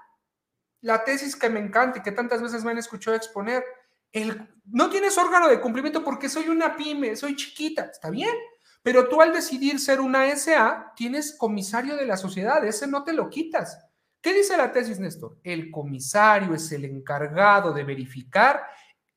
[0.82, 3.64] La tesis que me encanta y que tantas veces me han escuchado exponer,
[4.12, 8.34] el, no tienes órgano de cumplimiento porque soy una pyme, soy chiquita, está bien,
[8.82, 13.12] pero tú al decidir ser una SA, tienes comisario de la sociedad, ese no te
[13.12, 13.78] lo quitas.
[14.20, 15.38] ¿Qué dice la tesis, Néstor?
[15.42, 18.62] El comisario es el encargado de verificar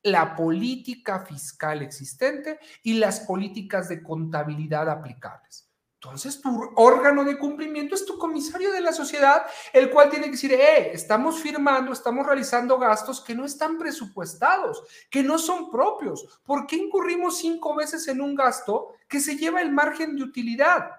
[0.02, 5.70] la política fiscal existente y las políticas de contabilidad aplicables.
[5.94, 10.32] Entonces, tu órgano de cumplimiento es tu comisario de la sociedad, el cual tiene que
[10.32, 16.40] decir, eh, estamos firmando, estamos realizando gastos que no están presupuestados, que no son propios.
[16.44, 20.90] ¿Por qué incurrimos cinco veces en un gasto que se lleva el margen de utilidad?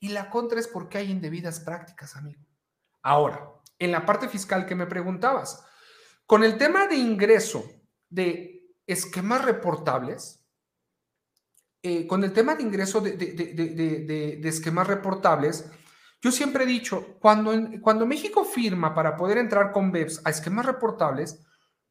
[0.00, 2.47] Y la contra es porque hay indebidas prácticas, amigo.
[3.02, 5.64] Ahora, en la parte fiscal que me preguntabas,
[6.26, 7.64] con el tema de ingreso
[8.08, 10.44] de esquemas reportables,
[11.82, 15.70] eh, con el tema de ingreso de, esquemas reportables,
[16.20, 20.66] yo siempre he dicho, cuando, cuando México firma para poder entrar con BEPS a esquemas
[20.66, 21.46] reportables,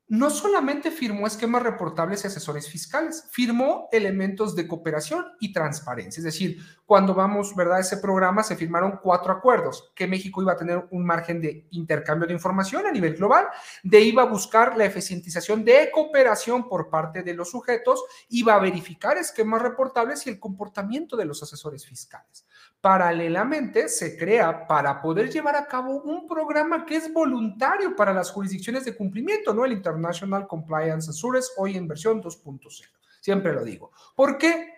[0.10, 6.22] no solamente firmó esquemas reportables y asesores fiscales, firmó elementos de cooperación y transparencia.
[6.22, 7.82] Es decir, cuando vamos, ¿verdad?
[7.82, 12.26] Ese programa se firmaron cuatro acuerdos, que México iba a tener un margen de intercambio
[12.26, 13.48] de información a nivel global,
[13.84, 18.60] de iba a buscar la eficientización de cooperación por parte de los sujetos, iba a
[18.60, 22.46] verificar esquemas reportables y el comportamiento de los asesores fiscales.
[22.80, 28.32] Paralelamente, se crea para poder llevar a cabo un programa que es voluntario para las
[28.32, 29.65] jurisdicciones de cumplimiento, ¿no?
[29.65, 32.62] El International Compliance Assurance, hoy en versión 2.0.
[33.19, 33.91] Siempre lo digo.
[34.15, 34.73] ¿Por qué?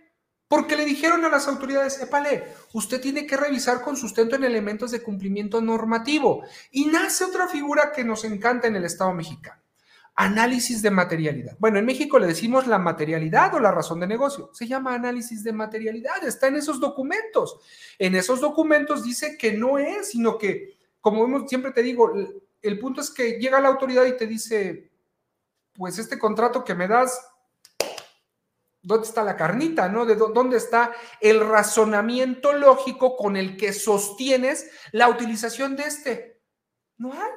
[0.47, 4.91] Porque le dijeron a las autoridades, épale, usted tiene que revisar con sustento en elementos
[4.91, 6.43] de cumplimiento normativo.
[6.71, 9.61] Y nace otra figura que nos encanta en el Estado mexicano
[10.19, 11.55] análisis de materialidad.
[11.59, 14.49] Bueno, en México le decimos la materialidad o la razón de negocio.
[14.51, 16.21] Se llama análisis de materialidad.
[16.25, 17.57] Está en esos documentos.
[17.97, 22.11] En esos documentos dice que no es, sino que, como siempre te digo,
[22.61, 24.88] el punto es que llega la autoridad y te dice,
[25.79, 27.25] pues este contrato que me das,
[28.81, 29.87] ¿dónde está la carnita?
[29.87, 30.05] ¿No?
[30.05, 36.41] ¿De dónde está el razonamiento lógico con el que sostienes la utilización de este?
[36.97, 37.31] No hay.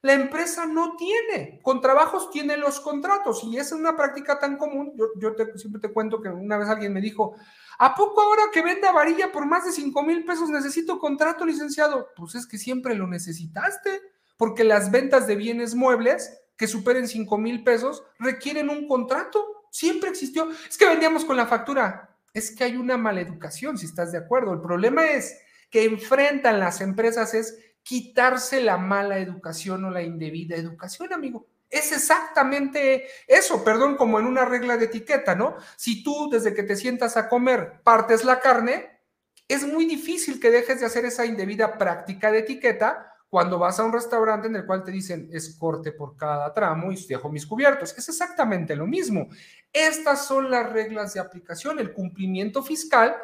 [0.00, 1.60] La empresa no tiene.
[1.62, 4.96] Con trabajos tiene los contratos y esa es una práctica tan común.
[5.20, 7.36] Yo, siempre te cuento que una vez alguien me dijo,
[7.78, 12.08] ¿a poco ahora que venda varilla por más de 5 mil pesos necesito contrato licenciado?
[12.16, 14.02] Pues es que siempre lo necesitaste,
[14.36, 19.66] porque las ventas de bienes muebles que superen 5 mil pesos requieren un contrato.
[19.72, 20.48] Siempre existió.
[20.48, 22.16] Es que vendíamos con la factura.
[22.32, 24.52] Es que hay una maleducación, si estás de acuerdo.
[24.52, 30.54] El problema es que enfrentan las empresas es quitarse la mala educación o la indebida
[30.54, 31.48] educación, amigo.
[31.68, 35.56] Es exactamente eso, perdón, como en una regla de etiqueta, ¿no?
[35.74, 39.00] Si tú desde que te sientas a comer partes la carne,
[39.48, 43.84] es muy difícil que dejes de hacer esa indebida práctica de etiqueta cuando vas a
[43.84, 47.46] un restaurante en el cual te dicen es corte por cada tramo y dejo mis
[47.46, 47.96] cubiertos.
[47.96, 49.26] Es exactamente lo mismo.
[49.72, 53.16] Estas son las reglas de aplicación, el cumplimiento fiscal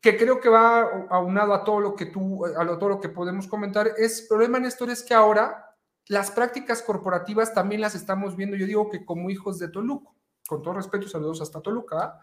[0.00, 3.48] que creo que va aunado a todo lo que tú, a todo lo que podemos
[3.48, 5.74] comentar, es el problema, Néstor, es que ahora
[6.06, 10.08] las prácticas corporativas también las estamos viendo, yo digo que como hijos de Toluca,
[10.46, 12.20] con todo respeto, saludos hasta Toluca,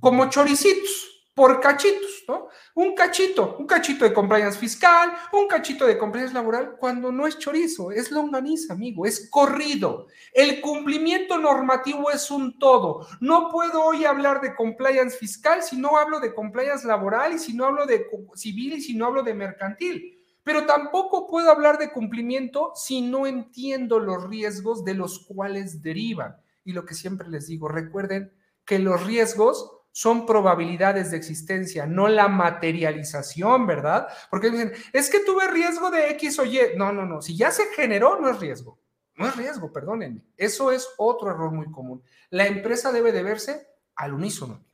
[0.00, 2.48] como choricitos por cachitos, ¿no?
[2.74, 7.38] Un cachito, un cachito de compliance fiscal, un cachito de compliance laboral, cuando no es
[7.38, 10.08] chorizo, es longaniza, amigo, es corrido.
[10.34, 13.06] El cumplimiento normativo es un todo.
[13.20, 17.54] No puedo hoy hablar de compliance fiscal si no hablo de compliance laboral y si
[17.54, 20.18] no hablo de civil y si no hablo de mercantil.
[20.44, 26.36] Pero tampoco puedo hablar de cumplimiento si no entiendo los riesgos de los cuales derivan.
[26.64, 28.32] Y lo que siempre les digo, recuerden
[28.64, 34.08] que los riesgos son probabilidades de existencia, no la materialización, ¿verdad?
[34.30, 36.58] Porque dicen, es que tuve riesgo de X o Y.
[36.76, 37.20] No, no, no.
[37.20, 38.78] Si ya se generó, no es riesgo.
[39.16, 40.24] No es riesgo, perdónenme.
[40.36, 42.02] Eso es otro error muy común.
[42.30, 44.64] La empresa debe de verse al unísono.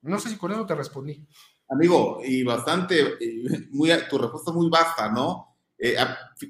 [0.00, 1.26] No sé si con eso te respondí.
[1.68, 3.18] Amigo, y bastante,
[3.70, 5.56] muy, tu respuesta es muy vasta, ¿no?
[5.76, 5.96] Eh,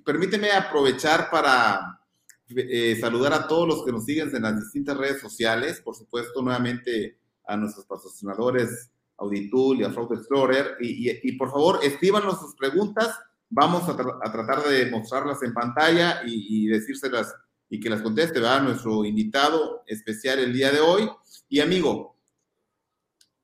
[0.04, 2.00] permíteme aprovechar para
[2.48, 6.40] eh, saludar a todos los que nos siguen en las distintas redes sociales, por supuesto,
[6.40, 13.18] nuevamente a nuestros patrocinadores Auditul y a Fraud Explorer, y, por favor, escríbanos sus preguntas,
[13.50, 17.34] vamos a, tratar de mostrarlas en pantalla y, decírselas
[17.68, 18.62] y que las conteste, ¿verdad?
[18.62, 21.10] Nuestro invitado especial el día de hoy.
[21.48, 22.16] Y amigo,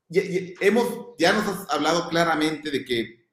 [0.09, 3.27] hemos, ya nos has hablado claramente de que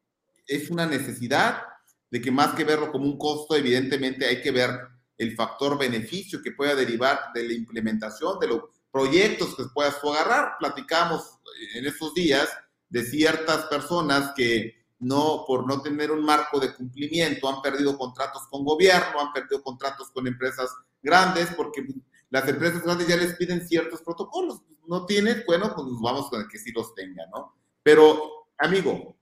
[0.47, 1.61] es una necesidad,
[2.09, 4.71] de que más que verlo como un costo, evidentemente hay que ver
[5.17, 10.53] el factor beneficio que pueda derivar de la implementación de los proyectos que puedas agarrar.
[10.59, 11.39] Platicamos
[11.75, 12.49] en estos días
[12.89, 18.43] de ciertas personas que no, por no tener un marco de cumplimiento, han perdido contratos
[18.49, 20.69] con gobierno, han perdido contratos con empresas
[21.01, 21.83] grandes, porque
[22.29, 24.61] las empresas grandes ya les piden ciertos protocolos.
[24.87, 27.55] No tienen, bueno, pues vamos con el que sí los tenga, ¿no?
[27.81, 29.15] Pero, amigo,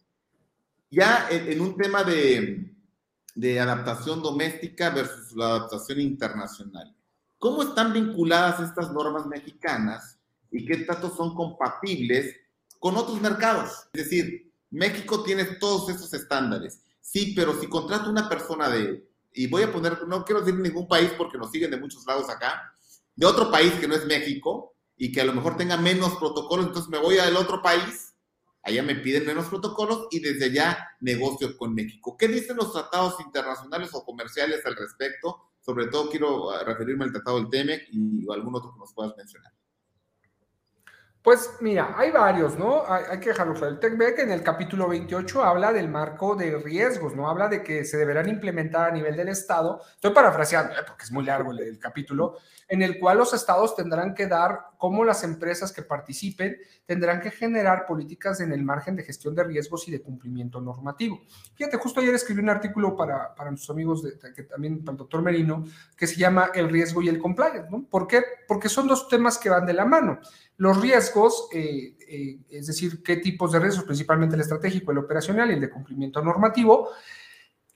[0.92, 2.74] ya en, un tema de,
[3.36, 6.94] de adaptación doméstica versus la adaptación internacional,
[7.40, 10.20] ¿cómo están vinculadas estas normas mexicanas
[10.52, 12.36] y qué tanto son compatibles
[12.78, 13.88] con otros mercados?
[13.94, 16.84] Es decir, México tiene todos esos estándares.
[17.02, 20.88] Sí, pero si contrato una persona de, y voy a poner, no quiero decir ningún
[20.88, 22.72] país porque nos siguen de muchos lados acá,
[23.16, 26.68] de otro país que no es México y que a lo mejor tenga menos protocolos,
[26.68, 28.14] entonces me voy al otro país,
[28.62, 32.18] allá me piden menos protocolos y desde allá negocio con México.
[32.18, 35.49] ¿Qué dicen los tratados internacionales o comerciales al respecto?
[35.62, 39.16] Sobre todo quiero ah, referirme al tratado del TEMEC y algún otro que nos puedas
[39.18, 39.52] mencionar.
[41.22, 42.84] Pues mira, hay varios, ¿no?
[42.88, 43.74] Hay, que dejarlo claro.
[43.74, 47.30] El TECBEC en el capítulo 28 habla del marco de riesgos, ¿no?
[47.30, 49.82] Habla de que se deberán implementar a nivel del Estado.
[49.96, 50.84] Estoy parafraseando, ¿eh?
[50.88, 52.38] porque es muy largo el, capítulo,
[52.70, 56.56] en el cual los estados tendrán que dar, como las empresas que participen,
[56.86, 61.20] tendrán que generar políticas en el margen de gestión de riesgos y de cumplimiento normativo.
[61.56, 65.24] Fíjate, justo ayer escribí un artículo para, para nuestros amigos, que también para el doctor
[65.24, 65.66] Merino,
[65.98, 67.86] que se llama El riesgo y el compliance, ¿no?
[67.90, 68.24] ¿Por qué?
[68.48, 70.20] Porque son dos temas que van de la mano.
[70.58, 75.50] Los riesgos, eh, eh, es decir, qué tipos de riesgos, principalmente el estratégico, el operacional
[75.50, 76.90] y el de cumplimiento normativo.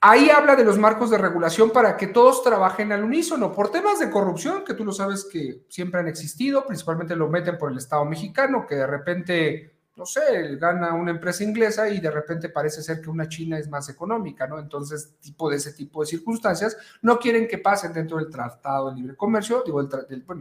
[0.05, 3.99] Ahí habla de los marcos de regulación para que todos trabajen al unísono por temas
[3.99, 7.77] de corrupción, que tú lo sabes que siempre han existido, principalmente lo meten por el
[7.77, 12.83] Estado mexicano, que de repente, no sé, gana una empresa inglesa y de repente parece
[12.83, 14.59] ser que una china es más económica, ¿no?
[14.59, 18.97] Entonces, tipo de ese tipo de circunstancias no quieren que pasen dentro del Tratado de
[18.97, 19.87] Libre Comercio digo,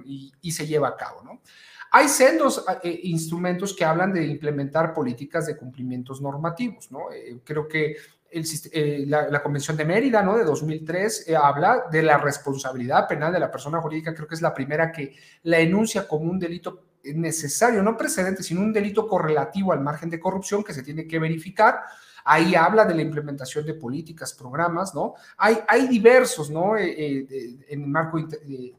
[0.05, 1.41] y, y se lleva a cabo, ¿no?
[1.93, 7.13] Hay sendos eh, instrumentos que hablan de implementar políticas de cumplimientos normativos, ¿no?
[7.13, 7.95] Eh, creo que
[8.33, 10.37] eh, la, Convención de Mérida, ¿no?
[10.37, 14.55] De 2003, habla de la responsabilidad penal de la persona jurídica, creo que es la
[14.55, 19.81] primera que la enuncia como un delito necesario, no precedente, sino un delito correlativo al
[19.81, 21.81] margen de corrupción que se tiene que verificar.
[22.25, 25.15] Ahí habla de la implementación de políticas, programas, ¿no?
[25.37, 26.79] Hay, hay diversos, ¿no?
[26.79, 28.75] en el marco de,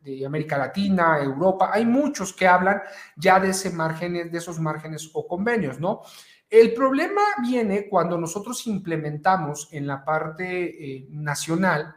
[0.00, 2.80] de América Latina, Europa, hay muchos que hablan
[3.16, 6.02] ya de ese margen, de esos márgenes o convenios, ¿no?
[6.50, 11.94] El problema viene cuando nosotros implementamos en la parte eh, nacional,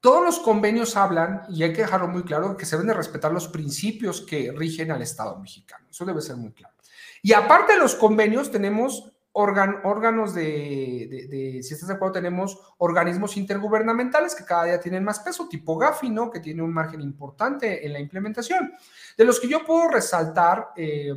[0.00, 3.32] todos los convenios hablan, y hay que dejarlo muy claro, que se deben de respetar
[3.32, 5.86] los principios que rigen al Estado mexicano.
[5.88, 6.74] Eso debe ser muy claro.
[7.22, 14.34] Y aparte de los convenios, tenemos órganos de, si estás de acuerdo, tenemos organismos intergubernamentales
[14.34, 16.30] que cada día tienen más peso, tipo Gafi, ¿no?
[16.30, 18.72] Que tiene un margen importante en la implementación.
[19.16, 21.14] De los que yo puedo resaltar, eh,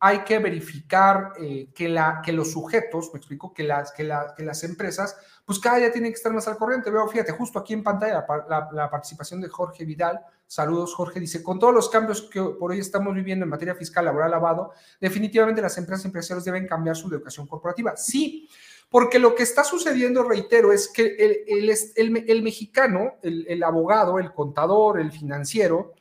[0.00, 4.44] hay que verificar eh, que, la, que los sujetos, me explico, que las, que, que
[4.44, 6.90] las empresas, pues cada día tienen que estar más al corriente.
[6.90, 11.18] Veo, fíjate, justo aquí en pantalla la, la participación de Jorge Vidal, Saludos, Jorge.
[11.18, 14.72] Dice, con todos los cambios que por hoy estamos viviendo en materia fiscal, laboral, lavado,
[15.00, 17.96] definitivamente las empresas y empresarios deben cambiar su educación corporativa.
[17.96, 18.50] Sí,
[18.90, 25.10] porque lo que está sucediendo, reitero, es que el, mexicano, el, abogado, el contador, el
[25.10, 25.94] financiero,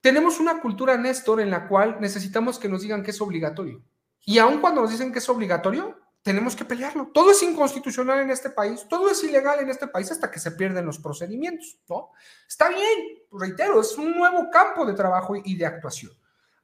[0.00, 3.82] tenemos una cultura, Néstor, en la cual necesitamos que nos digan que es obligatorio.
[4.24, 7.10] Y aun cuando nos dicen que es obligatorio, tenemos que pelearlo.
[7.12, 10.52] Todo es inconstitucional en este país, todo es ilegal en este país hasta que se
[10.52, 12.10] pierden los procedimientos, ¿no?
[12.46, 16.12] Está bien, reitero, es un nuevo campo de trabajo y de actuación.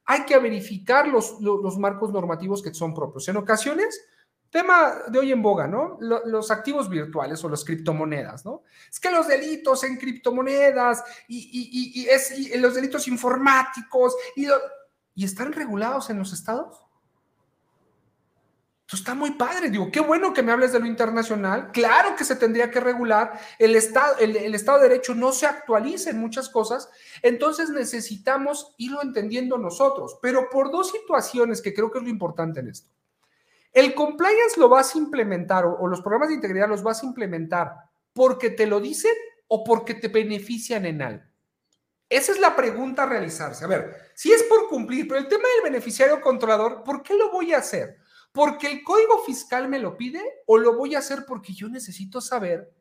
[0.07, 3.26] Hay que verificar los, los, marcos normativos que son propios.
[3.28, 4.05] En ocasiones,
[4.50, 5.96] tema de hoy en boga, ¿no?
[5.98, 8.64] Los, activos virtuales o las criptomonedas, ¿no?
[8.90, 14.46] Es que los delitos en criptomonedas y, y, es, los delitos informáticos y,
[15.14, 16.84] y están regulados en los estados
[18.93, 21.70] está muy padre, digo, qué bueno que me hables de lo internacional.
[21.72, 23.41] Claro que se tendría que regular.
[23.59, 26.91] El Estado, el, Estado de Derecho no se actualiza en muchas cosas.
[27.22, 32.61] Entonces necesitamos irlo entendiendo nosotros, pero por dos situaciones que creo que es lo importante
[32.61, 32.91] en esto.
[33.72, 37.74] El compliance lo vas a implementar o, los programas de integridad los vas a implementar
[38.12, 39.14] porque te lo dicen
[39.49, 41.24] o porque te benefician en algo.
[42.09, 43.64] Esa es la pregunta a realizarse.
[43.64, 47.32] A ver, si es por cumplir, pero el tema del beneficiario controlador, ¿por qué lo
[47.32, 48.03] voy a hacer?
[48.35, 52.20] ¿Porque el código fiscal me lo pide o lo voy a hacer porque yo necesito
[52.20, 52.74] saber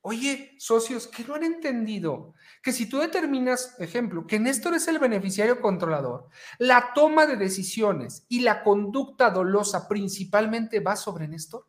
[0.00, 4.98] Oye, socios, que no han entendido que si tú determinas, ejemplo, que Néstor es el
[4.98, 11.66] beneficiario controlador, la toma de decisiones y la conducta dolosa principalmente va sobre Néstor.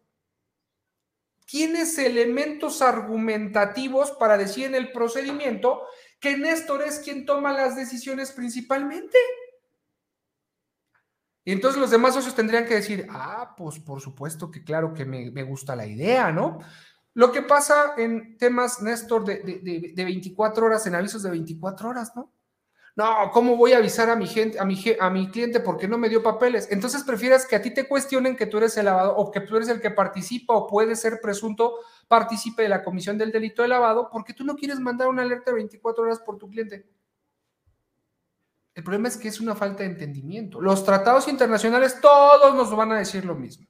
[1.46, 5.82] Tienes elementos argumentativos para decir en el procedimiento
[6.20, 9.18] que Néstor es quien toma las decisiones principalmente.
[11.50, 15.04] Y entonces los demás socios tendrían que decir, ah, pues por supuesto que claro que
[15.04, 16.60] me, me gusta la idea, ¿no?
[17.16, 22.32] Lo que pasa en temas, Néstor, de, 24 horas, en avisos de 24 horas, ¿no?
[22.96, 25.98] No, ¿cómo voy a avisar a mi gente, a mi, a mi cliente porque no
[25.98, 26.68] me dio papeles?
[26.70, 29.56] Entonces prefieres que a ti te cuestionen que tú eres el lavado o que tú
[29.56, 33.70] eres el que participa o puede ser presunto partícipe de la comisión del delito de
[33.70, 36.86] lavado porque tú no quieres mandar una alerta de 24 horas por tu cliente.
[38.80, 40.62] El problema es que es una falta de entendimiento.
[40.62, 43.68] Los tratados internacionales todos nos van a decir lo mismo.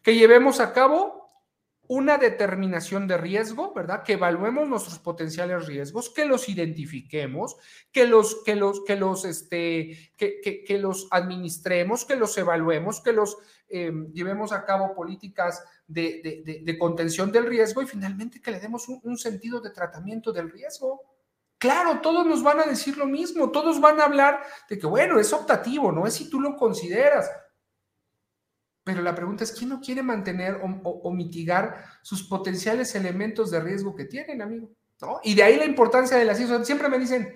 [0.00, 1.42] Que llevemos a cabo
[1.88, 4.04] una determinación de riesgo, ¿verdad?
[4.04, 7.56] Que evaluemos nuestros potenciales riesgos, que los identifiquemos,
[7.90, 13.36] que los, que los, que los, este, que, los administremos, que los evaluemos, que los
[13.68, 19.18] em, llevemos a cabo políticas de, contención del riesgo y finalmente que le demos un
[19.18, 21.13] sentido de tratamiento del riesgo.
[21.64, 25.18] Claro, todos nos van a decir lo mismo, todos van a hablar de que, bueno,
[25.18, 27.30] es optativo, no es si tú lo consideras.
[28.84, 33.96] Pero la pregunta es, ¿quién no quiere mantener o, mitigar sus potenciales elementos de riesgo
[33.96, 34.68] que tienen, amigo?
[35.00, 35.20] ¿No?
[35.22, 36.62] Y de ahí la importancia de las ISO.
[36.66, 37.34] Siempre me dicen,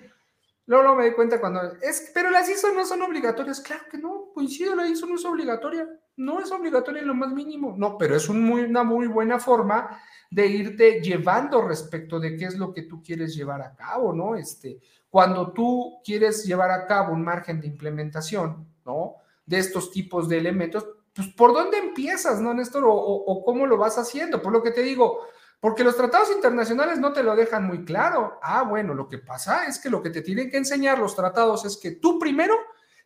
[0.67, 3.61] luego, no me doy cuenta cuando es, pero las ISO no son obligatorias.
[3.61, 5.85] Claro que no, coincido, la ISO no es obligatoria.
[6.15, 7.75] No es obligatoria en lo más mínimo.
[7.77, 12.73] No, pero es una muy buena forma de irte llevando respecto de qué es lo
[12.73, 14.35] que tú quieres llevar a cabo, ¿no?
[14.35, 14.79] Este,
[15.09, 19.15] cuando tú quieres llevar a cabo un margen de implementación, ¿no?
[19.45, 22.83] De estos tipos de elementos, pues ¿por dónde empiezas, no, Néstor?
[22.85, 24.41] O, cómo lo vas haciendo?
[24.41, 25.19] Por lo que te digo,
[25.59, 28.39] porque los tratados internacionales no te lo dejan muy claro.
[28.41, 31.65] Ah, bueno, lo que pasa es que lo que te tienen que enseñar los tratados
[31.65, 32.55] es que tú primero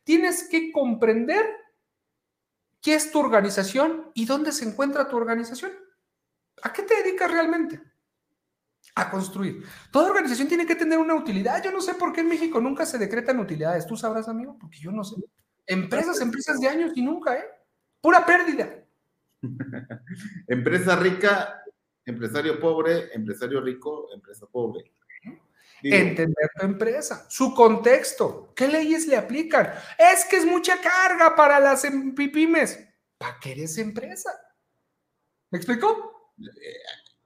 [0.04, 1.46] tienes que comprender
[2.82, 5.72] qué es tu organización y dónde se encuentra tu organización.
[6.62, 7.82] ¿A qué te dedicas realmente?
[8.96, 9.64] A construir.
[9.92, 11.64] Toda organización tiene que tener una utilidad.
[11.64, 13.88] Yo no sé por qué en México nunca se decretan utilidades.
[13.88, 14.58] ¿Tú sabrás, amigo?
[14.60, 15.16] Porque yo no sé.
[15.66, 17.46] Empresas, empresas de años y nunca, ¿eh?
[18.02, 18.84] Pura pérdida.
[20.48, 21.64] Empresa rica,
[22.06, 24.92] empresario pobre, empresario rico, empresa pobre.
[25.84, 29.70] Entender tu empresa, su contexto, qué leyes le aplican.
[29.98, 32.80] Es que es mucha carga para las pymes.
[33.18, 34.32] ¿Para qué eres empresa?
[35.52, 36.32] ¿Me explicó?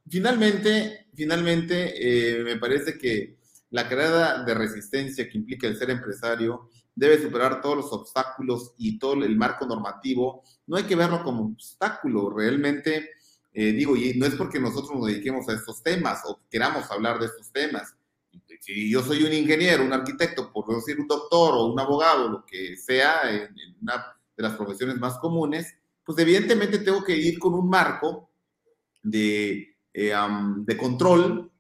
[0.10, 3.38] Finalmente, finalmente, eh, me parece que
[3.70, 8.98] la carrera de resistencia que implica el ser empresario debe superar todos los obstáculos y
[8.98, 10.44] todo el marco normativo.
[10.66, 13.12] No hay que verlo como obstáculo, realmente,
[13.54, 17.20] eh, digo, y no es porque nosotros nos dediquemos a estos temas o queramos hablar
[17.20, 17.96] de estos temas.
[18.62, 22.46] Si yo soy un ingeniero, un arquitecto, por decir un doctor o un abogado, lo
[22.46, 27.54] que sea, en, una de las profesiones más comunes, pues evidentemente tengo que ir con
[27.54, 28.30] un marco
[29.04, 30.14] de, eh,
[30.58, 31.52] de control,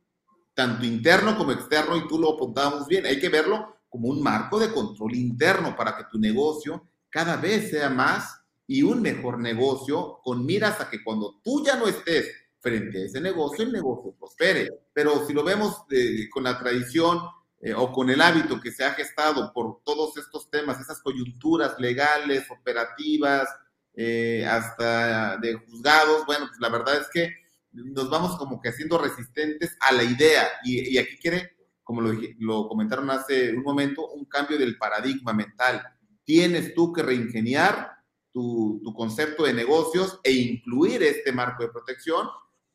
[0.54, 4.60] tanto interno como externo, y tú lo apuntábamos bien, hay que verlo como un marco
[4.60, 10.20] de control interno para que tu negocio cada vez sea más y un mejor negocio
[10.24, 12.30] con miras a que cuando tú ya no estés
[12.60, 14.70] frente a ese negocio, el negocio prospere.
[14.94, 15.84] Pero si lo vemos
[16.32, 17.20] con la tradición
[17.60, 21.80] eh, o con el hábito que se ha gestado por todos estos temas, esas coyunturas
[21.80, 23.48] legales, operativas,
[23.94, 27.34] eh, hasta de juzgados, bueno, pues la verdad es que
[27.72, 32.68] nos vamos como que haciendo resistentes a la idea y, y aquí quiere como lo,
[32.68, 35.82] comentaron hace un momento, un cambio del paradigma mental.
[36.26, 37.94] Tienes tú que reingeniar
[38.34, 42.28] tu, concepto de negocios e incluir este marco de protección,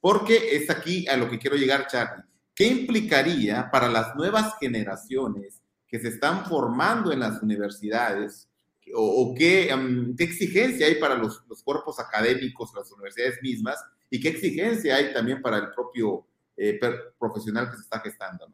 [0.03, 2.24] porque es aquí a lo que quiero llegar, Charlie.
[2.57, 8.48] ¿Qué implicaría para las nuevas generaciones que se están formando en las universidades
[8.94, 9.72] o, qué,
[10.18, 13.78] exigencia hay para los, cuerpos académicos, las universidades mismas,
[14.11, 16.26] y qué exigencia hay también para el propio
[16.57, 16.80] eh,
[17.16, 18.48] profesional que se está gestando.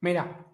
[0.00, 0.46] Mira,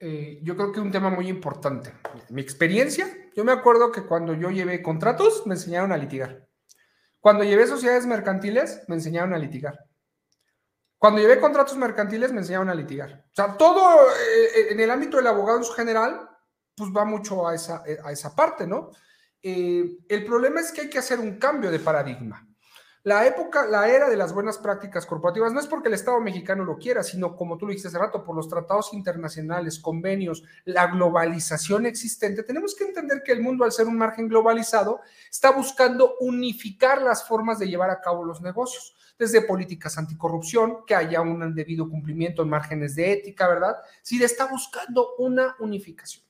[0.00, 1.92] eh, yo creo que un tema muy importante.
[2.30, 3.06] Mi experiencia,
[3.36, 6.45] yo me acuerdo que cuando yo llevé contratos, me enseñaron a litigar.
[7.26, 9.84] Cuando llevé sociedades mercantiles, me enseñaron a litigar.
[10.96, 13.24] Cuando llevé contratos mercantiles, me enseñaron a litigar.
[13.32, 16.30] O sea, todo eh, en el ámbito del abogado en general,
[16.76, 18.92] pues va mucho a esa, a esa parte, ¿no?
[19.42, 22.45] Eh, el problema es que hay que hacer un cambio de paradigma.
[23.06, 26.64] La época, la era de las buenas prácticas corporativas no es porque el Estado mexicano
[26.64, 30.88] lo quiera, sino como tú lo dijiste hace rato, por los tratados internacionales, convenios, la
[30.88, 32.42] globalización existente.
[32.42, 37.24] Tenemos que entender que el mundo, al ser un margen globalizado, está buscando unificar las
[37.28, 42.42] formas de llevar a cabo los negocios, desde políticas anticorrupción, que haya un debido cumplimiento
[42.42, 43.76] en márgenes de ética, ¿verdad?
[44.02, 46.25] Sí, está buscando una unificación.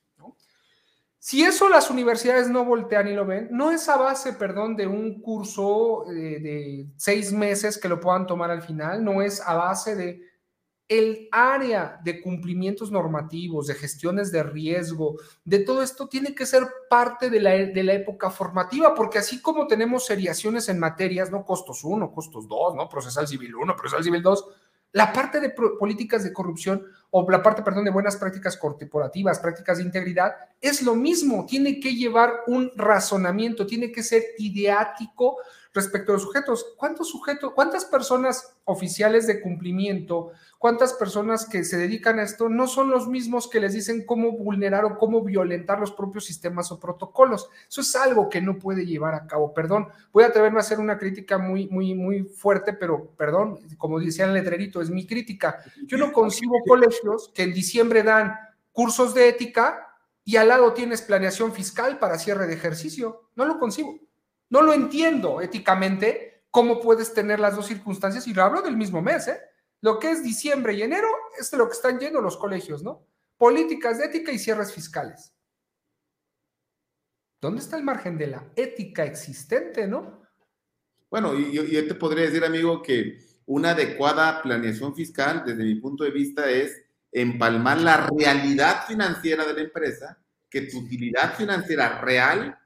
[1.19, 4.87] Si eso las universidades no voltean y lo ven, no es a base, perdón, de
[4.87, 9.41] un curso de, eh, de seis meses que lo puedan tomar al final, no es
[9.41, 10.21] a base de
[10.87, 16.63] el área de cumplimientos normativos, de gestiones de riesgo, de todo esto tiene que ser
[16.89, 21.43] parte de la, de la época formativa, porque así como tenemos seriaciones en materias, ¿no?
[21.43, 22.87] Costos 1, costos 2, ¿no?
[22.87, 24.45] Procesal civil 1, procesal civil 2,
[24.97, 29.77] la parte de políticas de corrupción o la parte, perdón, de buenas prácticas corporativas, prácticas
[29.77, 35.37] de integridad, es lo mismo, tiene que llevar un razonamiento, tiene que ser ideático
[35.77, 36.73] respecto a los sujetos.
[36.75, 42.67] ¿Cuántos sujetos, cuántas personas oficiales de cumplimiento, cuántas personas que se dedican a esto no
[42.67, 46.79] son los mismos que les dicen cómo vulnerar o cómo violentar los propios sistemas o
[46.79, 47.49] protocolos?
[47.69, 49.53] Eso es algo que no puede llevar a cabo.
[49.53, 53.99] Perdón, voy a atreverme a hacer una crítica muy, muy, muy fuerte, pero perdón, como
[53.99, 55.63] decía el letrerito, es mi crítica.
[55.85, 58.35] Yo no concibo colegios que en diciembre dan
[58.73, 63.29] cursos de ética y al lado tienes planeación fiscal para cierre de ejercicio.
[63.35, 64.06] No lo concibo.
[64.49, 69.01] No lo entiendo éticamente cómo puedes tener las dos circunstancias y lo hablo del mismo
[69.01, 69.39] mes, ¿eh?
[69.81, 71.07] Lo que es diciembre y enero
[71.39, 73.05] es de lo que están yendo los colegios, ¿no?
[73.37, 75.33] Políticas de ética y cierres fiscales.
[77.39, 80.23] ¿Dónde está el margen de la ética existente, no?
[81.09, 86.03] Bueno, y yo, te podría decir, amigo, que una adecuada planeación fiscal, desde mi punto
[86.03, 90.17] de vista, es empalmar la realidad financiera de la empresa,
[90.49, 92.57] que tu utilidad financiera real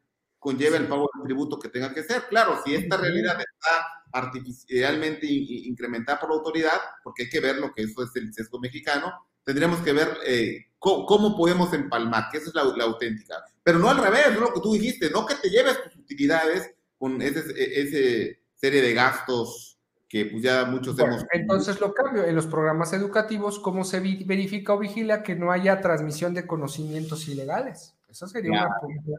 [0.41, 2.23] conlleva el pago del tributo que tenga que ser.
[2.27, 7.71] Claro, si esta realidad está artificialmente incrementada por la autoridad, porque hay que ver lo
[7.71, 9.13] que eso es el sesgo mexicano,
[9.43, 13.35] tendríamos que ver eh, cómo, podemos empalmar, que esa es la, auténtica.
[13.61, 16.73] Pero no al revés, no lo que tú dijiste, no que te lleves tus utilidades
[16.97, 19.77] con esa ese serie de gastos
[20.09, 21.23] que pues ya muchos hemos...
[21.31, 25.81] Entonces lo cambio, en los programas educativos, ¿cómo se verifica o vigila que no haya
[25.81, 27.93] transmisión de conocimientos ilegales?
[28.11, 28.67] Eso sería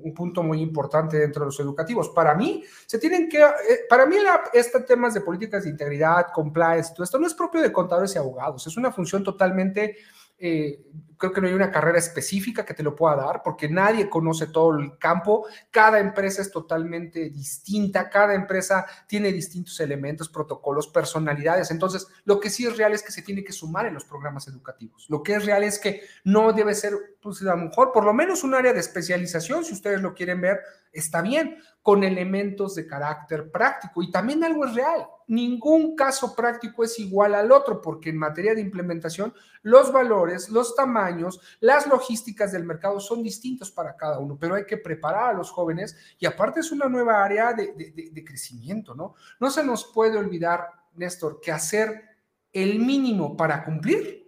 [0.03, 2.11] un punto muy importante dentro de los educativos.
[2.11, 4.17] Para mí, se tienen que, eh, para mí,
[4.53, 8.19] este temas de políticas de integridad, compliance, todo esto no es propio de contadores y
[8.19, 9.97] abogados, es una función totalmente
[10.45, 10.83] eh,
[11.17, 14.49] creo que no hay una carrera específica que te lo pueda dar porque nadie conoce
[14.49, 21.71] todo el campo, cada empresa es totalmente distinta, cada empresa tiene distintos elementos, protocolos, personalidades,
[21.71, 24.49] entonces lo que sí es real es que se tiene que sumar en los programas
[24.49, 28.05] educativos, lo que es real es que no debe ser, pues a lo mejor por
[28.05, 30.59] lo menos un área de especialización, si ustedes lo quieren ver,
[30.93, 36.85] está bien, con elementos de carácter práctico y también algo es real, ningún caso práctico
[36.85, 42.53] es igual al otro, porque en materia de implementación, los valores, los tamaños, las logísticas
[42.53, 46.27] del mercado son distintos para cada uno, pero hay que preparar a los jóvenes y
[46.27, 49.15] aparte es una nueva área de, crecimiento, ¿no?
[49.41, 52.05] No se nos puede olvidar, Néstor, que hacer
[52.53, 54.23] el mínimo para cumplir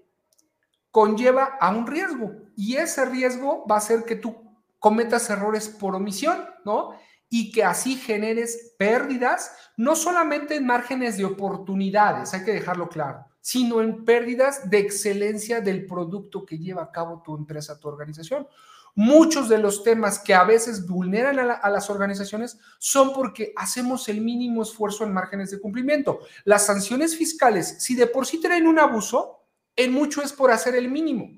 [0.91, 4.37] conlleva a un riesgo y ese riesgo va a ser que tú
[4.79, 6.93] cometas errores por omisión, ¿no?
[7.37, 13.27] Y que así generes pérdidas, no solamente en márgenes de oportunidades, hay que dejarlo claro,
[13.41, 18.47] sino en pérdidas de excelencia del producto que lleva a cabo tu empresa, tu organización.
[18.95, 24.21] Muchos de los temas que a veces vulneran a, las organizaciones son porque hacemos el
[24.21, 26.21] mínimo esfuerzo en márgenes de cumplimiento.
[26.45, 29.41] Las sanciones fiscales, si de por sí traen un abuso,
[29.75, 31.33] en mucho es por hacer el mínimo.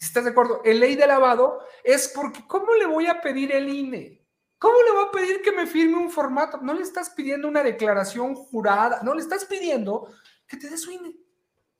[0.00, 0.62] ¿Estás de acuerdo?
[0.64, 4.21] El ley de lavado es porque, ¿cómo le voy a pedir el INE?
[4.62, 6.58] ¿Cómo le va a pedir que me firme un formato?
[6.58, 10.08] No le estás pidiendo una declaración jurada, no le estás pidiendo
[10.46, 11.16] que te dé su INE,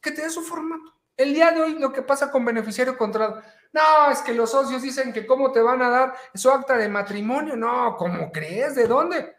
[0.01, 0.93] que te dé su formato.
[1.17, 3.41] El día de hoy lo que pasa con beneficiario contrato,
[3.73, 6.89] no, es que los socios dicen que cómo te van a dar su acta de
[6.89, 8.75] matrimonio, no, ¿cómo crees?
[8.75, 9.33] ¿De dónde?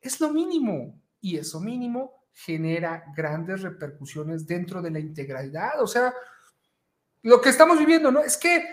[0.00, 6.12] Es lo mínimo y eso mínimo genera grandes repercusiones dentro de la integralidad, o sea,
[7.22, 8.18] lo que estamos viviendo, ¿no?
[8.18, 8.66] Es que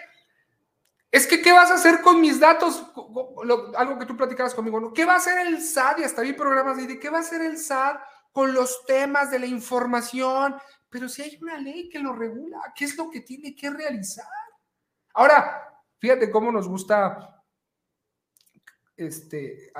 [1.12, 2.86] es que, ¿qué vas a hacer con mis datos?
[3.76, 4.94] algo que tú platicabas conmigo, ¿no?
[4.94, 6.00] ¿Qué va a hacer el SAT?
[6.00, 8.00] Y hasta vi programas de ¿qué va a hacer el SAT
[8.32, 10.56] con los temas de la información?
[10.90, 14.26] Pero si hay una ley que lo regula, ¿qué es lo que tiene que realizar?
[15.14, 17.44] Ahora, fíjate cómo nos gusta
[18.96, 19.72] este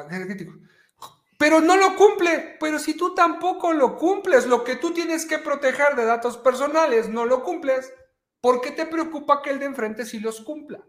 [1.40, 2.58] pero no lo cumple.
[2.60, 7.08] Pero si tú tampoco lo cumples, lo que tú tienes que proteger de datos personales
[7.08, 7.94] no lo cumples,
[8.42, 10.84] ¿por qué te preocupa que el de enfrente sí los cumpla?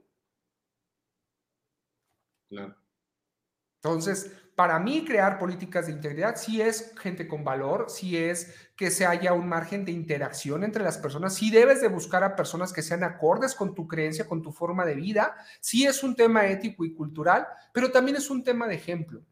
[3.83, 8.91] Entonces, para mí crear políticas de integridad sí es gente con valor, sí es que
[8.91, 12.73] se haya un margen de interacción entre las personas, sí debes de buscar a personas
[12.73, 16.47] que sean acordes con tu creencia, con tu forma de vida, sí es un tema
[16.47, 19.23] ético y cultural, pero también es un tema de ejemplo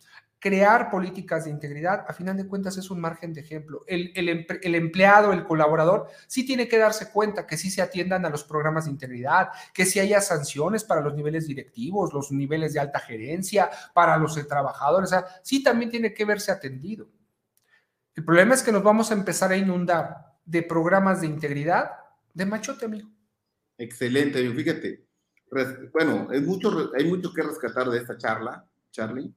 [0.41, 3.85] crear políticas de integridad, a final de cuentas es un margen de ejemplo.
[3.87, 8.31] El, el, empleado, el colaborador, sí tiene que darse cuenta que sí se atiendan a
[8.31, 12.81] los programas de integridad, que sí haya sanciones para los niveles directivos, los niveles de
[12.81, 17.09] alta gerencia, para los trabajadores, o sí también tiene que verse atendido.
[18.15, 21.91] El problema es que nos vamos a empezar a inundar de programas de integridad
[22.33, 23.09] de machote, amigo.
[23.77, 25.05] Excelente, fíjate.
[25.93, 29.35] Bueno, es mucho, hay mucho que rescatar de esta charla, Charlie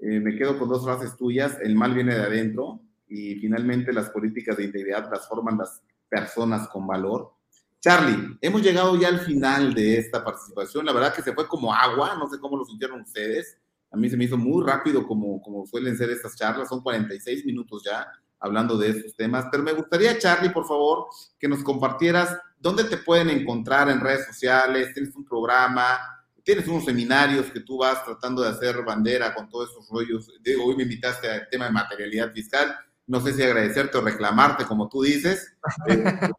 [0.00, 4.10] eh, me quedo con dos frases tuyas, el mal viene de adentro y finalmente las
[4.10, 7.32] políticas de integridad las forman las personas con valor.
[7.80, 11.74] Charlie, hemos llegado ya al final de esta participación, la verdad que se fue como
[11.74, 13.58] agua, no sé cómo lo sintieron ustedes,
[13.90, 17.44] a mí se me hizo muy rápido como, como suelen ser estas charlas, son 46
[17.44, 18.06] minutos ya
[18.38, 21.06] hablando de estos temas, pero me gustaría, Charlie, por favor,
[21.38, 25.98] que nos compartieras dónde te pueden encontrar en redes sociales, tienes un programa,
[26.44, 30.28] tienes unos seminarios que tú vas tratando de hacer bandera con todos esos rollos.
[30.40, 32.76] Digo, hoy me invitaste al tema de materialidad fiscal.
[33.06, 35.56] No sé si agradecerte o reclamarte, como tú dices.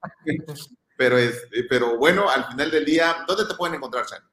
[0.97, 4.23] pero, es, pero bueno, al final del día, ¿dónde te pueden encontrar, Chan?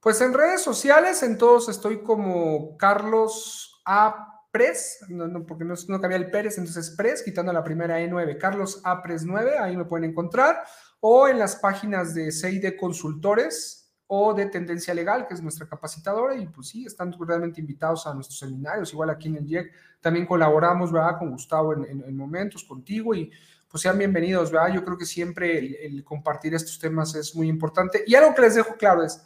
[0.00, 4.26] Pues en redes sociales, en todos estoy como Carlos A.
[4.52, 8.80] Pres, no, porque no, no cabía el Pérez, entonces Pres, quitando la primera E9, Carlos
[8.82, 9.00] A.
[9.00, 10.64] Pres 9, ahí me pueden encontrar,
[10.98, 13.79] o en las páginas de CID Consultores,
[14.12, 18.14] o de Tendencia Legal, que es nuestra capacitadora, y pues sí, están realmente invitados a
[18.14, 21.16] nuestros seminarios, igual aquí en el IEC también colaboramos, ¿verdad?
[21.16, 23.30] Con Gustavo en, momentos, contigo, y
[23.68, 24.74] pues sean bienvenidos, ¿verdad?
[24.74, 28.02] Yo creo que siempre el, compartir estos temas es muy importante.
[28.04, 29.24] Y algo que les dejo claro es,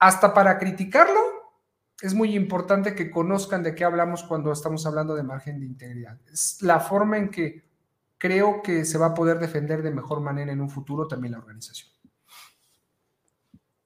[0.00, 1.20] hasta para criticarlo,
[2.02, 6.18] es muy importante que conozcan de qué hablamos cuando estamos hablando de margen de integridad.
[6.26, 7.64] Es la forma en que
[8.18, 11.38] creo que se va a poder defender de mejor manera en un futuro también la
[11.38, 11.95] organización.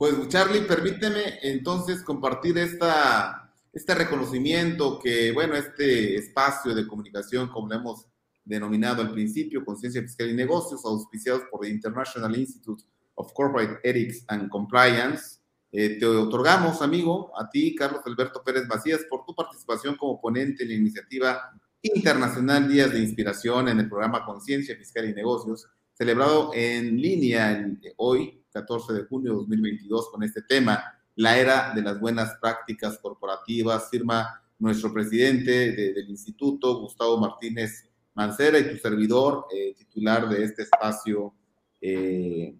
[0.01, 7.68] Pues Charlie, permíteme entonces compartir esta, este reconocimiento que, bueno, este espacio de comunicación, como
[7.68, 8.07] lo hemos
[8.42, 12.82] denominado al principio, Conciencia Fiscal y Negocios, auspiciados por el International Institute
[13.16, 15.38] of Corporate Ethics and Compliance,
[15.70, 20.62] eh, te otorgamos, amigo, a ti, Carlos Alberto Pérez Macías, por tu participación como ponente
[20.62, 21.51] en la iniciativa
[21.82, 25.68] internacional Días de Inspiración en el programa Conciencia Fiscal y Negocios,
[26.01, 27.62] celebrado en línea
[27.98, 30.82] hoy, 14 de junio de 2022 con este tema,
[31.16, 38.59] la era de las buenas prácticas corporativas, firma nuestro presidente del instituto, Gustavo Martínez Mancera,
[38.59, 41.34] y tu servidor, eh, titular de este espacio,
[41.82, 42.55] eh,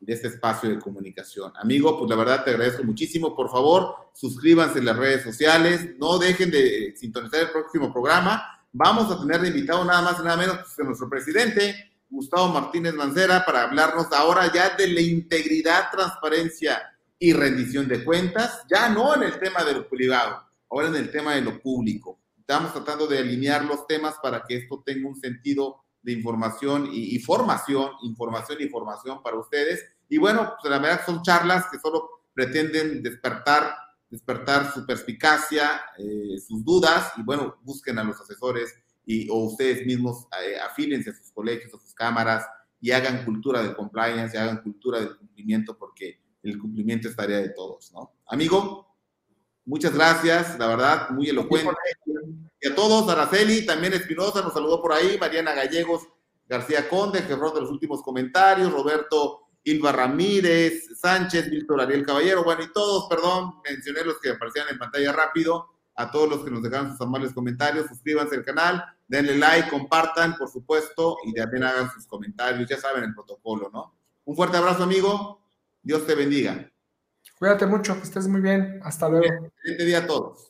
[0.00, 1.52] de este espacio de comunicación.
[1.62, 3.36] Amigo, pues la verdad te agradezco muchísimo.
[3.36, 8.42] Por favor, suscríbanse en las redes sociales, no dejen de sintonizar el próximo programa.
[8.72, 12.94] Vamos a tener de invitado nada más y nada menos que nuestro presidente, Gustavo Martínez
[12.94, 16.82] Mancera para hablarnos ahora ya de la integridad, transparencia
[17.18, 21.10] y rendición de cuentas, ya no en el tema de lo privado, ahora en el
[21.10, 22.18] tema de lo público.
[22.36, 27.16] Estamos tratando de alinear los temas para que esto tenga un sentido de información y,
[27.20, 29.84] formación, información y formación para ustedes.
[30.08, 33.72] Y bueno, pues la verdad son charlas que solo pretenden despertar,
[34.08, 39.86] despertar su perspicacia, eh, sus dudas y bueno, busquen a los asesores y, o ustedes
[39.86, 42.46] mismos eh, afílense a sus colegios, a sus cámaras
[42.80, 47.38] y hagan cultura de compliance, y hagan cultura de cumplimiento, porque el cumplimiento es tarea
[47.38, 48.14] de todos, ¿no?
[48.26, 48.96] Amigo,
[49.66, 51.70] muchas gracias, la verdad, muy elocuente.
[52.60, 56.08] Y a todos, Araceli, también Espinosa nos saludó por ahí, Mariana Gallegos,
[56.48, 62.62] García Conde, que de los últimos comentarios, Roberto Ilva Ramírez, Sánchez, Víctor Ariel Caballero, bueno,
[62.62, 65.68] y todos, perdón, mencioné los que aparecían en pantalla rápido,
[66.00, 70.36] a todos los que nos dejaron sus amables comentarios, suscríbanse al canal, denle like, compartan,
[70.36, 73.94] por supuesto, y también hagan sus comentarios, ya saben el protocolo, ¿no?
[74.24, 75.40] Un fuerte abrazo, amigo.
[75.82, 76.70] Dios te bendiga.
[77.38, 78.80] Cuídate mucho, que estés muy bien.
[78.84, 79.26] Hasta luego.
[79.46, 80.49] Excelente día a todos.